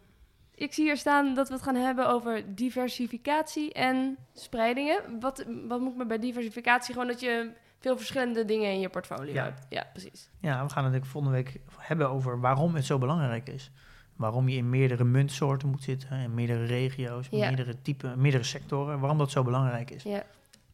[0.61, 5.21] Ik zie hier staan dat we het gaan hebben over diversificatie en spreidingen.
[5.21, 6.93] Wat, wat moet ik me bij diversificatie?
[6.93, 9.45] Gewoon dat je veel verschillende dingen in je portfolio ja.
[9.45, 9.67] hebt.
[9.69, 10.29] Ja, precies.
[10.41, 13.71] Ja, we gaan het volgende week hebben over waarom het zo belangrijk is.
[14.17, 17.47] Waarom je in meerdere muntsoorten moet zitten, in meerdere regio's, ja.
[17.47, 19.01] meerdere typen, meerdere sectoren.
[19.01, 20.03] Waarom dat zo belangrijk is.
[20.03, 20.23] Ja.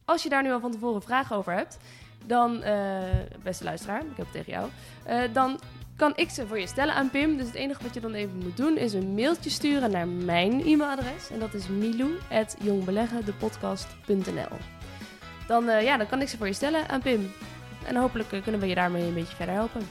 [0.05, 1.77] Als je daar nu al van tevoren vragen over hebt,
[2.25, 2.99] dan, uh,
[3.43, 4.69] beste luisteraar, ik heb het tegen jou,
[5.07, 5.59] uh, dan
[5.97, 7.37] kan ik ze voor je stellen aan Pim.
[7.37, 10.65] Dus het enige wat je dan even moet doen is een mailtje sturen naar mijn
[10.65, 11.29] e-mailadres.
[11.31, 14.57] En dat is milou.jongbeleggendepodcast.nl
[15.47, 17.31] dan, uh, ja, dan kan ik ze voor je stellen aan Pim.
[17.85, 19.81] En hopelijk kunnen we je daarmee een beetje verder helpen.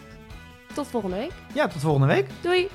[0.75, 1.33] Tot volgende week.
[1.55, 2.27] Ja, tot volgende week.
[2.41, 2.69] Doei!